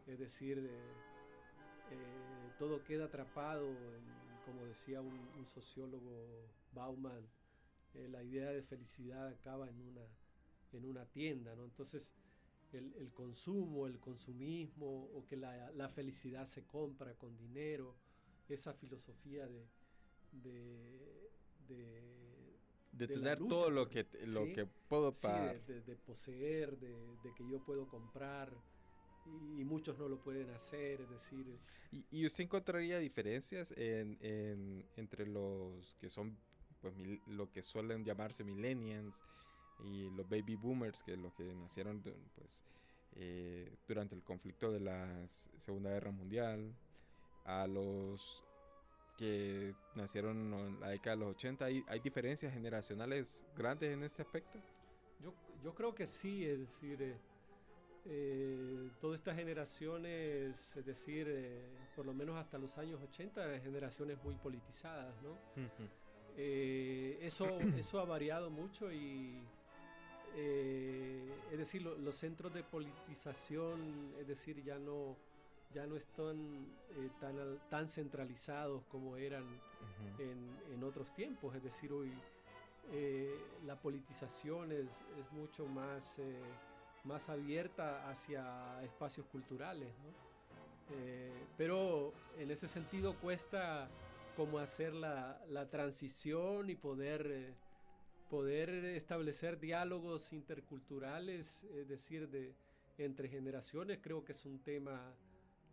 es 0.08 0.20
decir, 0.20 0.58
eh, 0.60 0.94
eh, 1.92 2.52
todo 2.58 2.84
queda 2.84 3.06
atrapado, 3.06 3.68
en, 3.68 4.04
como 4.46 4.66
decía 4.66 5.02
un, 5.02 5.18
un 5.38 5.46
sociólogo 5.46 6.48
Bauman, 6.72 7.28
eh, 7.96 8.08
la 8.10 8.24
idea 8.24 8.52
de 8.52 8.62
felicidad 8.62 9.28
acaba 9.28 9.68
en 9.70 9.82
una, 9.82 10.06
en 10.74 10.86
una 10.86 11.06
tienda, 11.06 11.56
¿no? 11.56 11.64
Entonces, 11.64 12.14
el, 12.74 13.12
consumo, 13.14 13.88
el 13.88 14.00
consumismo, 14.00 15.10
o 15.14 15.26
que 15.26 15.38
la, 15.38 15.90
felicidad 15.90 16.46
se 16.46 16.66
compra 16.66 17.14
con 17.16 17.36
dinero, 17.38 17.96
esa 18.48 18.74
filosofía 18.74 19.48
de, 19.48 19.68
de, 20.32 20.98
tener 23.08 23.40
todo 23.40 23.70
lo 23.70 23.90
que, 23.90 24.08
lo 24.26 24.46
que 24.46 24.66
puedo 24.88 25.12
pagar. 25.12 25.62
de, 25.66 25.96
poseer, 25.96 26.78
de, 26.78 27.34
que 27.36 27.48
yo 27.50 27.64
puedo 27.64 27.88
comprar, 27.88 28.52
y, 29.58 29.64
muchos 29.64 29.98
no 30.00 30.08
lo 30.08 30.20
pueden 30.20 30.50
hacer, 30.52 31.02
es 31.02 31.10
decir... 31.10 31.60
¿Y, 32.12 32.26
usted 32.26 32.46
encontraría 32.46 33.00
diferencias 33.00 33.74
en, 33.76 34.86
entre 34.96 35.28
los 35.28 35.96
que 35.96 36.10
son, 36.10 36.38
pues, 36.82 36.94
lo 37.28 37.52
que 37.52 37.62
suelen 37.62 38.04
llamarse 38.04 38.44
millennials 38.44 39.24
y 39.84 40.10
los 40.12 40.28
baby 40.30 40.56
boomers, 40.56 41.04
que 41.04 41.16
los 41.18 41.34
que 41.34 41.54
nacieron, 41.56 42.02
pues, 42.02 42.64
eh, 43.16 43.76
durante 43.88 44.16
el 44.16 44.24
conflicto 44.24 44.72
de 44.72 44.80
la 44.80 45.28
Segunda 45.58 45.90
Guerra 45.92 46.12
Mundial, 46.12 46.74
a 47.46 47.68
los 47.68 48.44
que 49.18 49.74
nacieron 49.96 50.54
en 50.54 50.80
la 50.80 50.90
década 50.90 51.16
de 51.16 51.22
los 51.24 51.36
80, 51.36 51.66
¿hay, 51.66 51.84
hay 51.88 52.00
diferencias 52.00 52.54
generacionales 52.54 53.44
grandes 53.56 53.92
en 53.92 54.04
ese 54.04 54.22
aspecto? 54.22 54.60
Yo, 55.22 55.34
yo 55.64 55.76
creo 55.76 55.94
que 55.94 56.08
sí, 56.08 56.46
es 56.46 56.60
decir, 56.60 57.02
eh, 57.02 57.18
eh, 58.06 58.90
todas 59.00 59.20
estas 59.20 59.36
generaciones, 59.36 60.76
es 60.76 60.86
decir, 60.86 61.28
eh, 61.30 61.62
por 61.96 62.06
lo 62.06 62.14
menos 62.14 62.38
hasta 62.38 62.58
los 62.58 62.78
años 62.78 63.00
80, 63.02 63.60
generaciones 63.60 64.18
muy 64.24 64.36
politizadas, 64.36 65.14
¿no? 65.22 65.38
Eh, 66.38 67.20
eso, 67.22 67.46
eso 67.78 68.00
ha 68.00 68.06
variado 68.06 68.50
mucho 68.50 68.92
y, 68.92 69.44
es 70.36 71.58
decir, 71.58 71.82
los 71.82 72.16
centros 72.16 72.54
de 72.54 72.64
politización, 72.64 74.14
es 74.20 74.28
decir, 74.28 74.64
ya 74.64 74.78
no, 74.78 75.16
ya 75.74 75.86
no 75.86 75.96
están 75.96 76.68
tan, 77.20 77.60
tan 77.70 77.88
centralizados 77.88 78.84
como 78.86 79.18
eran 79.18 79.46
en, 80.20 80.74
en, 80.74 80.84
otros 80.84 81.14
tiempos, 81.14 81.56
es 81.56 81.64
decir, 81.64 81.92
hoy 81.92 82.12
la 83.66 83.76
politización 83.76 84.72
es, 84.72 85.02
es 85.20 85.32
mucho 85.32 85.66
más 85.68 86.20
más 87.04 87.30
abierta 87.30 88.10
hacia 88.10 88.84
espacios 88.84 89.26
culturales. 89.28 89.90
Eh, 90.92 91.32
pero 91.58 92.14
en 92.38 92.52
ese 92.52 92.68
sentido 92.68 93.16
cuesta 93.16 93.88
como 94.36 94.60
hacer 94.60 94.94
la, 94.94 95.68
transición 95.70 96.70
y 96.70 96.76
poder, 96.76 97.28
eh, 97.30 97.54
poder 98.30 98.70
establecer 98.86 99.60
diálogos 99.60 100.32
interculturales, 100.34 101.64
es 101.76 101.88
decir, 101.88 102.30
de, 102.30 102.56
entre 102.98 103.28
generaciones, 103.28 104.00
creo 104.02 104.24
que 104.24 104.34
es 104.34 104.46
un 104.46 104.60
tema 104.60 105.16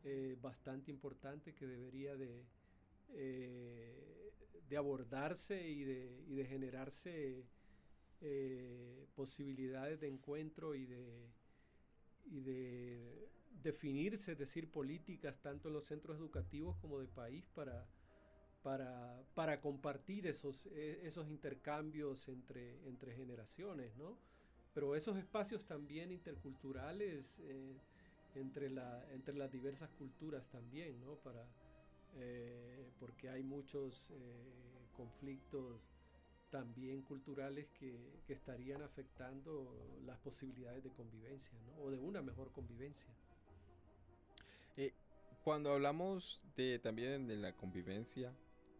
eh, 0.04 0.36
bastante 0.40 0.90
importante 0.90 1.54
que 1.54 1.66
debería 1.66 2.16
de, 2.16 2.44
de 4.68 4.76
abordarse 4.76 5.68
y 5.68 5.84
de, 5.84 6.24
y 6.26 6.34
de 6.34 6.46
generarse 6.46 7.44
eh, 8.20 9.06
posibilidades 9.14 10.00
de 10.00 10.08
encuentro 10.08 10.74
y 10.74 10.86
de, 10.86 11.28
y 12.24 12.40
de 12.40 13.28
definirse, 13.62 14.32
es 14.32 14.38
decir, 14.38 14.70
políticas 14.70 15.40
tanto 15.40 15.68
en 15.68 15.74
los 15.74 15.84
centros 15.84 16.18
educativos 16.18 16.76
como 16.78 16.98
de 16.98 17.08
país 17.08 17.46
para, 17.54 17.86
para, 18.62 19.22
para 19.34 19.60
compartir 19.60 20.26
esos, 20.26 20.66
e, 20.66 21.06
esos 21.06 21.28
intercambios 21.28 22.28
entre, 22.28 22.86
entre 22.86 23.14
generaciones, 23.14 23.96
¿no? 23.96 24.18
Pero 24.74 24.94
esos 24.94 25.16
espacios 25.16 25.64
también 25.66 26.12
interculturales 26.12 27.40
eh, 27.44 27.76
entre, 28.34 28.68
la, 28.68 29.06
entre 29.12 29.34
las 29.34 29.50
diversas 29.50 29.90
culturas 29.92 30.48
también, 30.48 31.00
¿no? 31.00 31.16
Para, 31.16 31.46
eh, 32.16 32.90
porque 32.98 33.28
hay 33.28 33.42
muchos 33.42 34.12
conflictos 34.96 35.96
también 36.50 37.02
culturales 37.02 37.68
que, 37.78 38.16
estarían 38.28 38.82
afectando 38.82 40.00
las 40.04 40.18
posibilidades 40.18 40.82
de 40.82 40.90
convivencia, 40.90 41.58
¿no? 41.66 41.76
o 41.82 41.90
de 41.90 41.98
una 41.98 42.22
mejor 42.22 42.50
convivencia. 42.50 43.14
Cuando 45.46 45.72
hablamos 45.72 46.42
de 46.56 46.80
también 46.80 47.28
de 47.28 47.36
la 47.36 47.52
convivencia, 47.52 48.34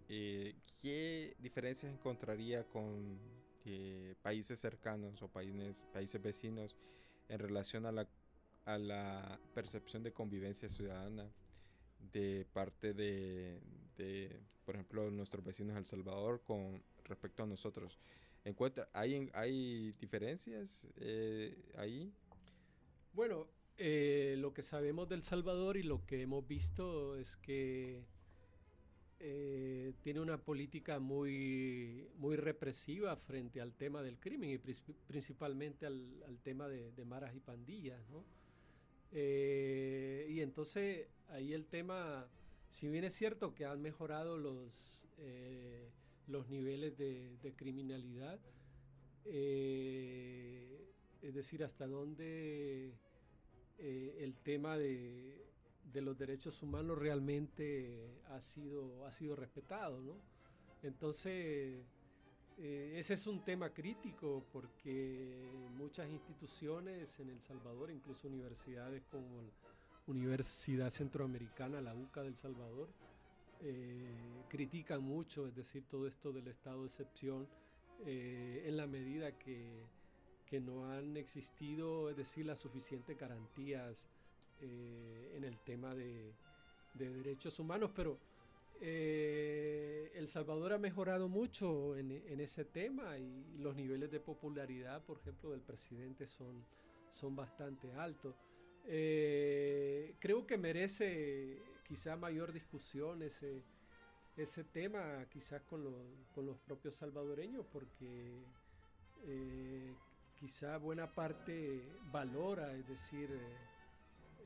eh, 0.08 0.56
¿qué 0.82 1.36
diferencias 1.38 1.92
encontraría 1.92 2.64
con 2.64 3.20
eh, 3.64 4.16
países 4.20 4.58
cercanos 4.58 5.22
o 5.22 5.28
países, 5.28 5.86
países 5.92 6.20
vecinos 6.20 6.74
en 7.28 7.38
relación 7.38 7.86
a 7.86 7.92
la, 7.92 8.08
a 8.64 8.78
la 8.78 9.38
percepción 9.54 10.02
de 10.02 10.12
convivencia 10.12 10.68
ciudadana 10.68 11.30
de 12.12 12.44
parte 12.52 12.94
de, 12.94 13.60
de, 13.96 14.36
por 14.64 14.74
ejemplo, 14.74 15.08
nuestros 15.12 15.44
vecinos 15.44 15.76
El 15.76 15.86
Salvador 15.86 16.42
con 16.42 16.82
respecto 17.04 17.44
a 17.44 17.46
nosotros. 17.46 17.96
Encuentra, 18.44 18.88
¿hay, 18.92 19.30
hay 19.34 19.92
diferencias 20.00 20.84
eh, 20.96 21.56
ahí? 21.76 22.12
Bueno, 23.12 23.46
eh, 23.78 24.36
lo 24.38 24.52
que 24.52 24.62
sabemos 24.62 25.08
del 25.08 25.22
Salvador 25.22 25.76
y 25.76 25.82
lo 25.82 26.04
que 26.06 26.22
hemos 26.22 26.46
visto 26.46 27.16
es 27.16 27.36
que 27.36 28.04
eh, 29.18 29.94
tiene 30.02 30.20
una 30.20 30.38
política 30.38 30.98
muy, 30.98 32.08
muy 32.16 32.36
represiva 32.36 33.16
frente 33.16 33.60
al 33.60 33.74
tema 33.74 34.02
del 34.02 34.18
crimen 34.18 34.50
y 34.50 34.58
principalmente 35.06 35.86
al, 35.86 36.38
tema 36.42 36.68
de, 36.68 36.92
maras 37.04 37.34
y 37.34 37.40
pandillas, 37.40 38.00
¿no? 38.10 38.24
y 39.12 40.40
entonces 40.40 41.08
ahí 41.28 41.54
el 41.54 41.64
tema, 41.64 42.28
si 42.68 42.88
bien 42.88 43.04
es 43.04 43.14
cierto 43.14 43.54
que 43.54 43.64
han 43.64 43.80
mejorado 43.80 44.36
los 44.36 45.06
los 46.26 46.48
niveles 46.48 46.96
de, 46.96 47.54
criminalidad, 47.56 48.40
eh, 49.24 50.92
es 51.22 51.34
decir, 51.34 51.62
hasta 51.64 51.86
dónde 51.86 52.94
eh, 53.78 54.18
el 54.20 54.34
tema 54.36 54.76
de, 54.76 55.44
los 55.94 56.18
derechos 56.18 56.62
humanos 56.62 56.98
realmente 56.98 58.20
ha 58.28 58.40
sido, 58.42 59.06
ha 59.06 59.12
sido 59.12 59.34
respetado, 59.34 59.98
¿no? 60.02 60.18
Entonces, 60.82 61.82
eh, 62.58 62.94
ese 62.96 63.14
es 63.14 63.26
un 63.26 63.44
tema 63.44 63.70
crítico 63.70 64.44
porque 64.52 65.50
muchas 65.76 66.10
instituciones 66.10 67.18
en 67.18 67.30
El 67.30 67.40
Salvador, 67.40 67.90
incluso 67.90 68.28
universidades 68.28 69.04
como 69.10 69.42
la 69.42 69.52
Universidad 70.06 70.90
Centroamericana, 70.90 71.80
la 71.80 71.94
UCA 71.94 72.22
del 72.22 72.36
Salvador, 72.36 72.88
eh, 73.60 74.44
critican 74.48 75.02
mucho, 75.02 75.46
es 75.46 75.54
decir, 75.54 75.84
todo 75.88 76.06
esto 76.06 76.32
del 76.32 76.48
estado 76.48 76.82
de 76.82 76.86
excepción, 76.86 77.48
eh, 78.04 78.64
en 78.66 78.76
la 78.76 78.86
medida 78.86 79.36
que, 79.38 79.84
que, 80.48 80.60
no 80.60 80.90
han 80.90 81.16
existido, 81.16 82.10
es 82.10 82.16
decir, 82.16 82.46
las 82.46 82.60
suficientes 82.60 83.18
garantías 83.18 84.06
eh, 84.60 85.34
en 85.36 85.44
el 85.44 85.58
tema 85.58 85.94
de, 85.94 86.32
de, 86.94 87.10
derechos 87.10 87.58
humanos, 87.58 87.90
pero 87.94 88.18
El 88.80 90.28
Salvador 90.28 90.72
ha 90.72 90.78
mejorado 90.78 91.28
mucho 91.28 91.96
en, 91.96 92.10
en, 92.12 92.40
ese 92.40 92.64
tema 92.64 93.18
y 93.18 93.58
los 93.58 93.74
niveles 93.74 94.10
de 94.10 94.20
popularidad, 94.20 95.02
por 95.04 95.18
ejemplo, 95.18 95.50
del 95.50 95.60
presidente 95.60 96.26
son, 96.26 96.64
son 97.10 97.34
bastante 97.34 97.92
altos. 97.94 98.34
creo 98.84 100.46
que 100.46 100.58
merece 100.58 101.58
quizá 101.86 102.16
mayor 102.16 102.52
discusión 102.52 103.22
ese, 103.22 103.62
ese 104.36 104.64
tema, 104.64 105.24
quizás 105.30 105.62
con, 105.62 105.82
con 106.34 106.46
los 106.46 106.58
propios 106.58 106.94
salvadoreños, 106.94 107.64
porque 107.72 108.42
eh, 109.24 109.94
quizá 110.38 110.76
buena 110.78 111.12
parte 111.12 111.82
valora, 112.12 112.72
es 112.74 112.86
decir, 112.86 113.30
eh, 113.30 113.56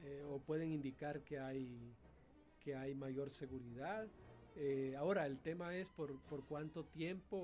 eh, 0.05 0.25
o 0.31 0.39
pueden 0.39 0.73
indicar 0.73 1.23
que 1.23 1.39
hay, 1.39 1.95
que 2.63 2.75
hay 2.75 2.95
mayor 2.95 3.31
seguridad. 3.31 4.07
ahora, 4.99 5.27
el 5.27 5.39
tema 5.39 5.75
es 5.75 5.89
por, 5.89 6.19
por 6.29 6.45
cuánto 6.45 6.85
tiempo 6.85 7.39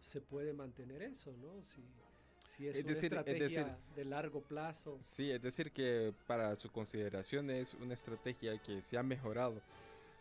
se 0.00 0.20
puede 0.20 0.52
mantener 0.52 1.02
eso, 1.02 1.32
¿no? 1.36 1.62
Si, 1.62 1.82
si 2.46 2.66
es, 2.66 2.82
una 2.82 2.92
estrategia 2.92 3.78
de 3.94 4.04
largo 4.04 4.42
plazo. 4.42 4.98
Sí, 5.00 5.30
es 5.30 5.40
decir, 5.40 5.70
que 5.70 6.12
para 6.26 6.56
su 6.56 6.70
consideración 6.70 7.50
es 7.50 7.74
una 7.74 7.94
estrategia 7.94 8.58
que 8.58 8.82
se 8.82 8.98
ha 8.98 9.02
mejorado 9.02 9.60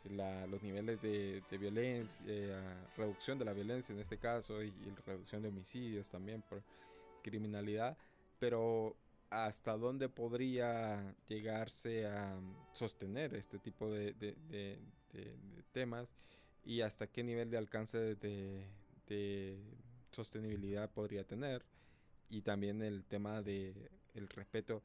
los 0.05 0.61
niveles 0.63 1.01
de, 1.01 1.41
violencia, 1.59 2.25
eh, 2.27 2.55
reducción 2.95 3.37
de 3.37 3.45
la 3.45 3.53
violencia 3.53 3.93
en 3.93 3.99
este 3.99 4.17
caso, 4.17 4.63
y, 4.63 4.71
reducción 5.05 5.41
de 5.41 5.49
homicidios 5.49 6.09
también 6.09 6.41
por 6.41 6.61
criminalidad, 7.21 7.97
pero 8.39 8.95
hasta 9.29 9.77
dónde 9.77 10.09
podría 10.09 11.15
llegarse 11.27 12.07
a 12.07 12.39
sostener 12.73 13.35
este 13.35 13.59
tipo 13.59 13.89
de, 13.89 14.15
temas 15.71 16.15
y 16.65 16.81
hasta 16.81 17.07
qué 17.07 17.23
nivel 17.23 17.49
de 17.51 17.57
alcance 17.57 18.15
de, 18.15 19.59
sostenibilidad 20.11 20.89
podría 20.91 21.23
tener 21.23 21.63
y 22.29 22.41
también 22.41 22.81
el 22.81 23.03
tema 23.03 23.41
de 23.41 23.91
el 24.15 24.27
respeto 24.27 24.81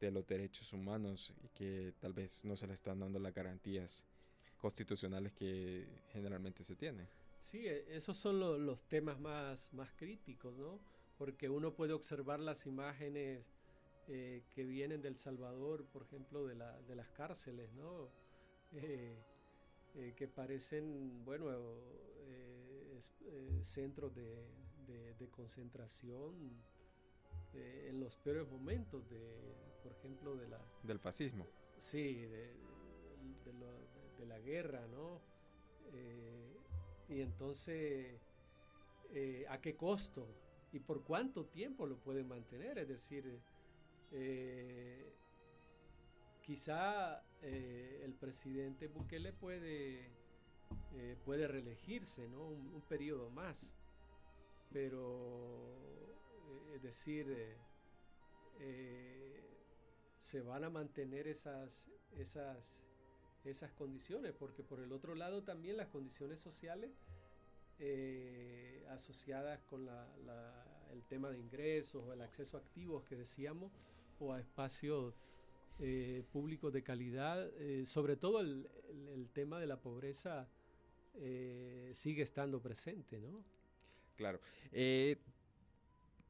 de 0.00 0.10
los 0.10 0.26
derechos 0.26 0.72
humanos 0.72 1.32
y 1.44 1.48
que 1.48 1.92
tal 2.00 2.12
vez 2.12 2.44
no 2.44 2.56
se 2.56 2.66
le 2.66 2.74
están 2.74 2.98
dando 3.00 3.18
las 3.18 3.34
garantías 3.34 4.02
constitucionales 4.58 5.32
que 5.32 5.86
generalmente 6.12 6.64
se 6.64 6.74
tienen. 6.74 7.06
Sí, 7.38 7.66
e, 7.66 7.84
esos 7.94 8.16
son 8.16 8.38
los 8.40 8.82
temas 8.84 9.18
más, 9.20 9.72
más 9.72 9.92
críticos, 9.92 10.56
¿no? 10.56 10.80
Porque 11.22 11.48
uno 11.48 11.72
puede 11.72 11.92
observar 11.92 12.40
las 12.40 12.66
imágenes 12.66 13.46
eh, 14.08 14.42
que 14.50 14.64
vienen 14.64 15.02
del 15.02 15.16
Salvador, 15.16 15.84
por 15.84 16.02
ejemplo, 16.02 16.44
de, 16.48 16.56
la, 16.56 16.80
de 16.80 16.96
las 16.96 17.08
cárceles, 17.10 17.72
¿no? 17.74 18.08
Eh, 18.74 19.18
eh, 19.94 20.14
que 20.16 20.26
parecen, 20.26 21.22
bueno, 21.26 21.46
centros 23.60 24.14
de, 24.14 24.46
de, 25.18 25.28
concentración 25.28 26.34
en 27.52 28.00
los 28.00 28.16
peores 28.16 28.48
momentos, 28.50 29.06
de, 29.10 29.20
por 29.82 29.92
ejemplo, 29.92 30.34
de 30.36 30.48
la... 30.48 30.58
Del 30.82 30.98
fascismo. 30.98 31.46
Sí, 31.76 32.22
de, 32.22 32.54
de 34.18 34.26
la 34.26 34.40
guerra, 34.40 34.86
¿no? 34.88 35.20
Y 37.10 37.20
entonces, 37.20 38.18
¿a 39.50 39.60
qué 39.60 39.76
costo? 39.76 40.26
¿Y 40.72 40.80
por 40.80 41.02
cuánto 41.02 41.46
tiempo 41.46 41.86
lo 41.86 41.98
pueden 41.98 42.28
mantener? 42.28 42.78
Es 42.78 42.88
decir, 42.88 43.40
eh, 44.10 45.12
quizá 46.42 47.22
eh, 47.42 48.00
el 48.04 48.14
presidente 48.14 48.88
Bukele 48.88 49.32
puede, 49.32 50.10
puede 51.24 51.46
reelegirse, 51.46 52.28
¿no? 52.28 52.48
Un, 52.48 52.82
periodo 52.88 53.30
más. 53.30 53.74
Pero, 54.72 55.76
es 56.74 56.82
decir, 56.82 57.26
se 60.18 60.40
van 60.40 60.64
a 60.64 60.70
mantener 60.70 61.28
esas, 61.28 61.90
esas 62.16 62.82
esas 63.50 63.72
condiciones, 63.72 64.32
porque 64.32 64.62
por 64.62 64.80
el 64.80 64.92
otro 64.92 65.14
lado 65.14 65.42
también 65.42 65.76
las 65.76 65.88
condiciones 65.88 66.40
sociales 66.40 66.90
eh, 67.78 68.86
asociadas 68.90 69.60
con 69.62 69.88
el 70.92 71.02
tema 71.04 71.30
de 71.30 71.38
ingresos 71.38 72.02
o 72.04 72.12
el 72.12 72.20
acceso 72.20 72.56
a 72.56 72.60
activos 72.60 73.04
que 73.04 73.16
decíamos, 73.16 73.72
o 74.18 74.32
a 74.32 74.40
espacios 74.40 75.14
eh, 75.80 76.22
públicos 76.32 76.72
de 76.72 76.82
calidad, 76.82 77.50
eh, 77.58 77.84
sobre 77.86 78.16
todo 78.16 78.40
el, 78.40 78.68
tema 79.32 79.58
de 79.58 79.66
la 79.66 79.80
pobreza 79.80 80.48
sigue 81.92 82.22
estando 82.22 82.60
presente, 82.60 83.20
¿no? 83.20 83.44
Claro 84.16 84.40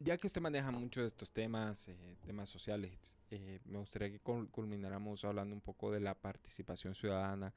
ya 0.02 0.18
que 0.18 0.26
usted 0.26 0.40
maneja 0.40 0.70
mucho 0.70 1.00
de 1.00 1.06
estos 1.06 1.30
temas, 1.30 1.88
eh, 1.88 2.16
temas 2.26 2.50
sociales, 2.50 3.16
eh, 3.30 3.60
me 3.64 3.78
gustaría 3.78 4.10
que 4.10 4.18
culmináramos 4.18 5.24
hablando 5.24 5.54
un 5.54 5.60
poco 5.60 5.92
de 5.92 6.00
la 6.00 6.14
participación 6.14 6.94
ciudadana, 6.94 7.54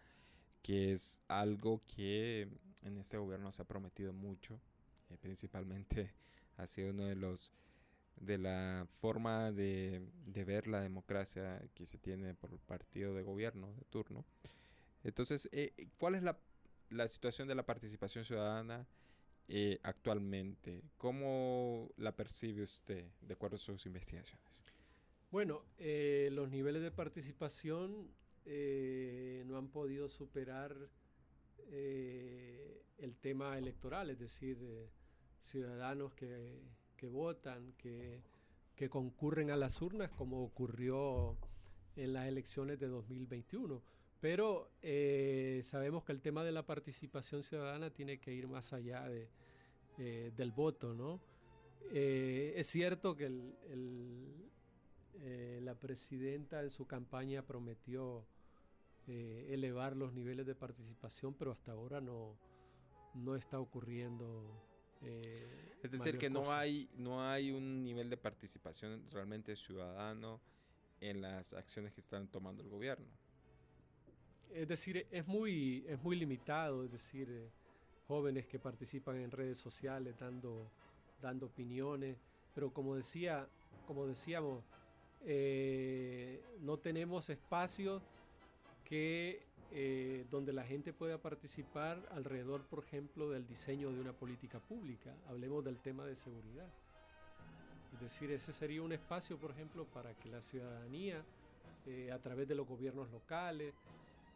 que 0.62 0.94
es 0.94 1.22
algo 1.28 1.82
que 1.88 2.48
en 2.84 2.98
este 2.98 3.18
gobierno 3.18 3.52
se 3.52 3.62
ha 3.62 3.66
prometido 3.66 4.14
mucho, 4.14 4.60
eh, 5.10 5.18
principalmente 5.20 6.14
ha 6.58 6.68
sido 6.68 6.92
uno 6.92 7.06
de 7.06 7.16
los 7.16 7.52
de 8.18 8.38
la 8.38 8.88
forma 9.02 9.52
de, 9.52 10.02
de, 10.26 10.46
ver 10.46 10.68
la 10.68 10.80
democracia 10.80 11.62
que 11.74 11.86
se 11.86 11.98
tiene 11.98 12.34
por 12.34 12.58
partido 12.60 13.14
de 13.14 13.24
gobierno 13.24 13.74
de 13.74 13.84
turno. 13.90 14.24
Entonces, 15.04 15.50
¿cuál 15.98 16.16
es 16.16 16.24
la, 16.24 16.38
la 16.90 17.10
situación 17.10 17.50
de 17.50 17.56
la 17.56 17.66
participación 17.66 18.24
ciudadana? 18.24 18.88
Eh, 19.48 19.80
actualmente. 19.84 20.82
¿Cómo 20.98 21.92
la 21.98 22.16
percibe 22.16 22.64
usted 22.64 23.06
de 23.22 23.34
acuerdo 23.34 23.58
a 23.58 23.60
sus 23.60 23.86
investigaciones? 23.86 24.44
Bueno, 25.30 25.64
eh, 25.78 26.30
los 26.32 26.50
niveles 26.50 26.82
de 26.82 26.90
participación 26.90 28.10
eh, 28.46 29.44
no 29.46 29.58
han 29.58 29.68
podido 29.70 30.08
superar 30.08 30.76
el 31.68 33.16
tema 33.20 33.58
electoral, 33.58 34.10
es 34.12 34.20
decir, 34.20 34.58
ciudadanos 35.46 36.14
que, 36.14 36.60
que 36.98 37.08
votan, 37.08 37.74
que, 37.78 38.22
que, 38.76 38.90
concurren 38.90 39.52
a 39.52 39.56
las 39.58 39.82
urnas, 39.82 40.12
como 40.12 40.44
ocurrió 40.44 41.38
en 41.96 42.14
las 42.14 42.28
elecciones 42.28 42.80
de 42.80 42.88
2021. 42.88 43.82
Pero 44.22 44.72
eh, 44.82 45.62
sabemos 45.64 46.04
que 46.04 46.12
el 46.12 46.22
tema 46.22 46.44
de 46.44 46.52
la 46.52 46.66
participación 46.66 47.44
ciudadana 47.44 47.92
tiene 47.92 48.20
que 48.20 48.34
ir 48.34 48.48
más 48.48 48.74
allá 48.74 49.08
de, 49.08 49.30
eh, 50.00 50.32
del 50.36 50.52
voto, 50.52 50.94
¿no? 50.94 51.20
Eh, 51.94 52.54
es 52.56 52.68
cierto 52.68 53.16
que 53.16 53.30
la 55.62 55.76
presidenta 55.76 56.62
en 56.62 56.70
su 56.70 56.86
campaña 56.88 57.44
prometió 57.44 58.26
elevar 59.08 59.96
los 59.96 60.14
niveles 60.14 60.48
de 60.48 60.56
participación, 60.56 61.36
pero 61.36 61.52
hasta 61.52 61.72
ahora 61.74 62.02
no, 62.02 62.36
no 63.14 63.36
está 63.36 63.60
ocurriendo. 63.60 64.75
Es 65.02 65.92
decir, 65.92 66.18
que 66.18 66.30
no 66.30 66.52
hay, 66.52 66.90
no 66.98 67.22
hay 67.22 67.52
un 67.52 67.84
nivel 67.84 68.10
de 68.10 68.18
participación 68.18 69.04
realmente 69.12 69.56
ciudadano 69.56 70.40
en 71.00 71.22
las 71.22 71.54
acciones 71.54 71.94
que 71.94 72.02
están 72.02 72.28
tomando 72.28 72.64
el 72.64 72.70
gobierno. 72.70 73.06
Es 74.52 74.68
decir, 74.68 75.06
es 75.12 75.28
muy, 75.28 75.86
es 75.88 76.02
muy 76.02 76.16
limitado, 76.16 76.84
es 76.84 76.92
decir, 76.92 77.28
eh, 77.30 77.50
jóvenes 78.08 78.48
que 78.48 78.58
participan 78.58 79.18
en 79.18 79.30
redes 79.30 79.58
sociales 79.58 80.16
dando, 80.18 80.72
dando 81.22 81.48
opiniones, 81.48 82.18
pero 82.54 82.72
como 82.72 82.96
decía, 82.96 83.48
como 83.86 84.08
decíamos, 84.08 84.64
eh, 85.26 86.42
no 86.62 86.78
tenemos 86.78 87.30
espacios 87.30 88.02
que 88.86 89.44
eh, 89.76 90.26
donde 90.32 90.54
la 90.54 90.64
gente 90.64 90.94
pueda 90.94 91.22
participar 91.22 92.02
alrededor, 92.12 92.64
por 92.64 92.84
ejemplo, 92.84 93.30
del 93.30 93.46
diseño 93.46 93.92
de 93.92 94.00
una 94.00 94.14
política 94.14 94.60
pública. 94.60 95.14
Hablemos 95.28 95.64
del 95.64 95.78
tema 95.78 96.06
de 96.06 96.16
seguridad. 96.16 96.68
Es 97.94 98.00
decir, 98.00 98.32
ese 98.32 98.52
sería 98.52 98.82
un 98.82 98.94
espacio, 98.94 99.38
por 99.38 99.52
ejemplo, 99.52 99.86
para 99.86 100.14
que 100.16 100.30
la 100.30 100.42
ciudadanía, 100.42 101.24
a 102.12 102.18
través 102.18 102.48
de 102.48 102.56
los 102.56 102.68
gobiernos 102.68 103.12
locales, 103.12 103.74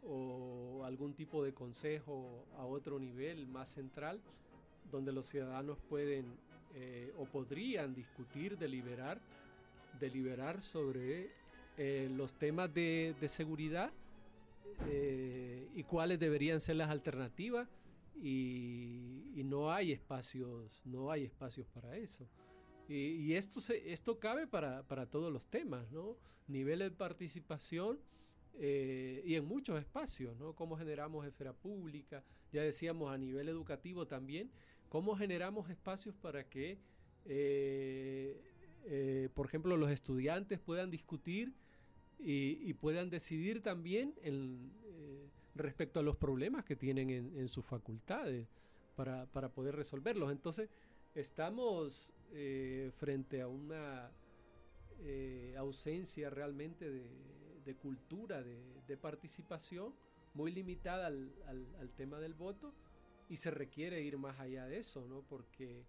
o 0.06 0.82
algún 0.84 1.14
tipo 1.14 1.42
de 1.42 1.52
consejo 1.52 2.44
a 2.56 2.64
otro 2.64 2.98
nivel 2.98 3.46
más 3.46 3.68
central, 3.68 4.20
donde 4.90 5.12
los 5.12 5.26
ciudadanos 5.26 5.78
pueden 5.88 6.26
eh, 6.74 7.12
o 7.18 7.24
podrían 7.24 7.94
discutir, 7.94 8.56
deliberar, 8.56 9.20
deliberar 9.98 10.60
sobre 10.60 11.30
eh, 11.76 12.08
los 12.16 12.34
temas 12.34 12.72
de, 12.72 13.14
seguridad 13.28 13.90
eh, 14.86 15.68
y 15.74 15.82
cuáles 15.84 16.18
deberían 16.18 16.60
ser 16.60 16.76
las 16.76 16.90
alternativas 16.90 17.68
y, 18.22 19.42
no 19.44 19.72
hay 19.72 19.90
espacios, 19.90 20.80
no 20.84 21.10
hay 21.10 21.24
espacios 21.24 21.66
para 21.66 21.96
eso. 21.96 22.28
Y, 22.88 23.34
esto, 23.34 23.60
se, 23.60 23.92
esto 23.92 24.18
cabe 24.18 24.46
para, 24.46 24.86
para, 24.86 25.06
todos 25.06 25.32
los 25.32 25.48
temas, 25.48 25.90
¿no? 25.90 26.16
Nivel 26.46 26.80
de 26.80 26.90
participación 26.90 27.98
eh, 28.58 29.22
y 29.24 29.36
en 29.36 29.46
muchos 29.46 29.78
espacios, 29.78 30.36
¿no? 30.36 30.54
Cómo 30.54 30.76
generamos 30.76 31.26
esfera 31.26 31.52
pública, 31.52 32.24
ya 32.52 32.62
decíamos 32.62 33.12
a 33.12 33.16
nivel 33.16 33.48
educativo 33.48 34.06
también, 34.06 34.50
cómo 34.88 35.16
generamos 35.16 35.70
espacios 35.70 36.14
para 36.16 36.48
que, 36.48 36.78
eh, 37.24 38.38
eh, 38.84 39.28
por 39.34 39.46
ejemplo, 39.46 39.76
los 39.76 39.90
estudiantes 39.90 40.58
puedan 40.58 40.90
discutir 40.90 41.54
y, 42.22 42.72
puedan 42.74 43.10
decidir 43.10 43.62
también 43.62 44.14
respecto 45.54 46.00
a 46.00 46.02
los 46.02 46.16
problemas 46.16 46.64
que 46.64 46.76
tienen 46.76 47.10
en, 47.10 47.48
sus 47.48 47.64
facultades 47.64 48.46
para, 48.96 49.26
para, 49.26 49.50
poder 49.50 49.76
resolverlos. 49.76 50.30
Entonces, 50.30 50.68
estamos 51.14 52.12
frente 52.98 53.40
a 53.40 53.48
una 53.48 54.10
ausencia 55.56 56.30
realmente 56.30 56.88
de 56.90 57.74
cultura, 57.76 58.42
de, 58.42 58.96
participación, 58.96 59.94
muy 60.34 60.50
limitada 60.52 61.06
al, 61.06 61.90
tema 61.96 62.18
del 62.18 62.34
voto 62.34 62.72
y 63.28 63.36
se 63.36 63.50
requiere 63.50 64.02
ir 64.02 64.18
más 64.18 64.38
allá 64.40 64.66
de 64.66 64.78
eso, 64.78 65.06
¿no? 65.06 65.22
porque 65.22 65.84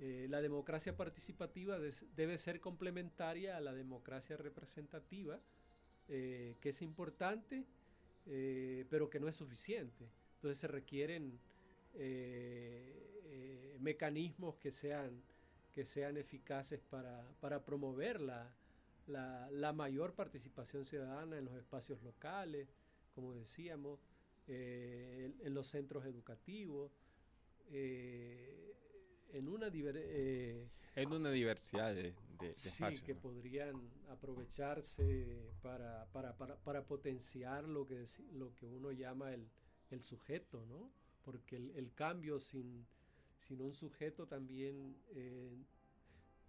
eh, 0.00 0.26
la 0.28 0.42
democracia 0.42 0.96
participativa 0.96 1.78
debe 1.78 2.38
ser 2.38 2.60
complementaria 2.60 3.56
a 3.56 3.60
la 3.60 3.72
democracia 3.72 4.36
representativa, 4.36 5.40
eh, 6.08 6.56
que 6.60 6.70
es 6.70 6.82
importante, 6.82 7.64
eh, 8.26 8.84
pero 8.90 9.10
que 9.10 9.20
no 9.20 9.28
es 9.28 9.36
suficiente. 9.36 10.08
Entonces 10.36 10.58
se 10.58 10.68
requieren 10.68 11.38
mecanismos 13.78 14.56
que 14.56 14.72
sean, 14.72 15.22
que 15.72 15.84
sean 15.84 16.16
eficaces 16.16 16.80
para, 16.80 17.24
para 17.40 17.64
promover 17.64 18.20
la, 18.20 18.52
la, 19.06 19.72
mayor 19.72 20.14
participación 20.14 20.84
ciudadana 20.84 21.38
en 21.38 21.44
los 21.44 21.54
espacios 21.54 22.02
locales, 22.02 22.68
como 23.14 23.34
decíamos, 23.34 24.00
eh, 24.46 25.32
en, 25.42 25.54
los 25.54 25.68
centros 25.68 26.04
educativos, 26.04 26.92
eh, 27.70 28.63
en 29.34 29.48
una 29.48 29.68
eh, 29.72 30.68
en 30.94 31.12
una 31.12 31.30
diversidad 31.30 31.94
de, 31.94 32.14
de, 32.40 32.54
sí, 32.54 32.84
que 33.04 33.14
podrían 33.14 33.74
aprovecharse 34.08 35.52
para, 35.60 36.06
para, 36.12 36.36
para, 36.36 36.56
para, 36.56 36.86
potenciar 36.86 37.64
lo 37.64 37.86
que, 37.86 38.04
lo 38.32 38.54
que 38.54 38.66
uno 38.66 38.92
llama 38.92 39.34
el, 39.34 39.48
el 39.90 40.02
sujeto, 40.02 40.64
¿no? 40.66 40.90
Porque 41.24 41.56
el, 41.56 41.70
el 41.72 41.92
cambio 41.94 42.38
sin, 42.38 42.86
sin, 43.38 43.60
un 43.60 43.74
sujeto 43.74 44.26
también 44.26 44.96
eh, 45.10 45.56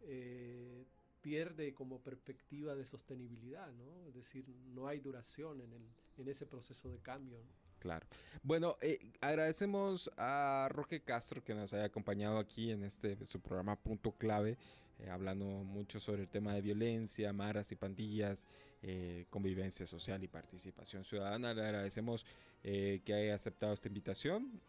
eh, 0.02 0.86
pierde 1.22 1.74
como 1.74 2.02
perspectiva 2.02 2.76
de 2.76 2.86
sostenibilidad, 2.86 3.72
¿no? 3.74 4.06
Es 4.06 4.14
decir, 4.14 4.48
no 4.48 4.88
hay 4.88 5.00
duración 5.00 5.62
en, 5.62 5.74
el, 5.74 5.84
en 6.18 6.28
ese 6.28 6.46
proceso 6.46 6.92
de 6.92 7.00
cambio. 7.00 7.40
Claro. 7.80 8.06
Bueno, 8.44 8.78
eh, 8.82 9.00
agradecemos 9.22 10.12
a 10.18 10.68
Roque 10.72 11.02
Castro 11.02 11.44
que 11.44 11.54
nos 11.54 11.74
haya 11.74 11.86
acompañado 11.86 12.38
aquí 12.38 12.72
en 12.72 12.84
este 12.84 13.18
su 13.26 13.40
programa 13.40 13.76
Punto 13.76 14.12
Clave, 14.12 14.58
eh, 15.00 15.10
hablando 15.10 15.46
mucho 15.46 16.00
sobre 16.00 16.24
el 16.24 16.28
tema 16.28 16.54
de 16.54 16.62
violencia, 16.62 17.34
maras 17.34 17.72
y 17.72 17.76
pandillas, 17.76 18.46
eh, 18.82 19.26
convivencia 19.30 19.86
social 19.86 20.24
y 20.24 20.28
participación 20.28 21.04
ciudadana. 21.04 21.54
Le 21.54 21.64
agradecemos 21.64 22.26
que 22.64 23.14
haya 23.14 23.36
aceptado 23.36 23.74
esta 23.74 23.88
invitación, 23.88 24.60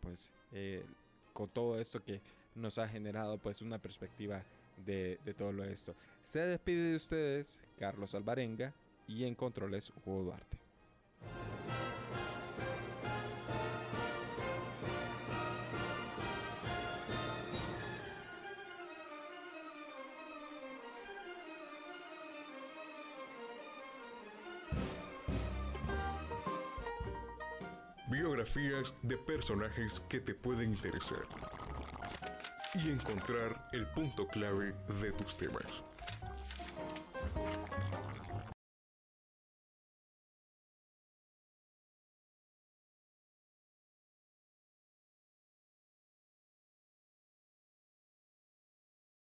pues 0.00 0.32
con 1.34 1.50
todo 1.50 1.78
esto 1.78 2.02
que 2.02 2.22
nos 2.54 2.78
ha 2.78 2.88
generado 2.88 3.36
pues 3.36 3.60
una 3.60 3.78
perspectiva 3.78 4.42
de, 4.84 5.18
todo 5.36 5.52
lo 5.52 5.64
esto. 5.64 5.94
Se 6.22 6.40
despide 6.40 6.90
de 6.90 6.96
ustedes 6.96 7.62
Carlos 7.78 8.14
Alvarenga 8.14 8.72
y 9.06 9.24
en 9.24 9.34
controles 9.34 9.92
Hugo 10.04 10.24
Duarte. 10.24 10.58
De 29.02 29.18
personajes 29.18 30.00
que 30.08 30.18
te 30.18 30.34
pueden 30.34 30.70
interesar 30.70 31.26
y 32.74 32.90
encontrar 32.90 33.68
el 33.72 33.86
punto 33.88 34.26
clave 34.26 34.74
de 34.98 35.12
tus 35.12 35.36
temas. 35.36 35.82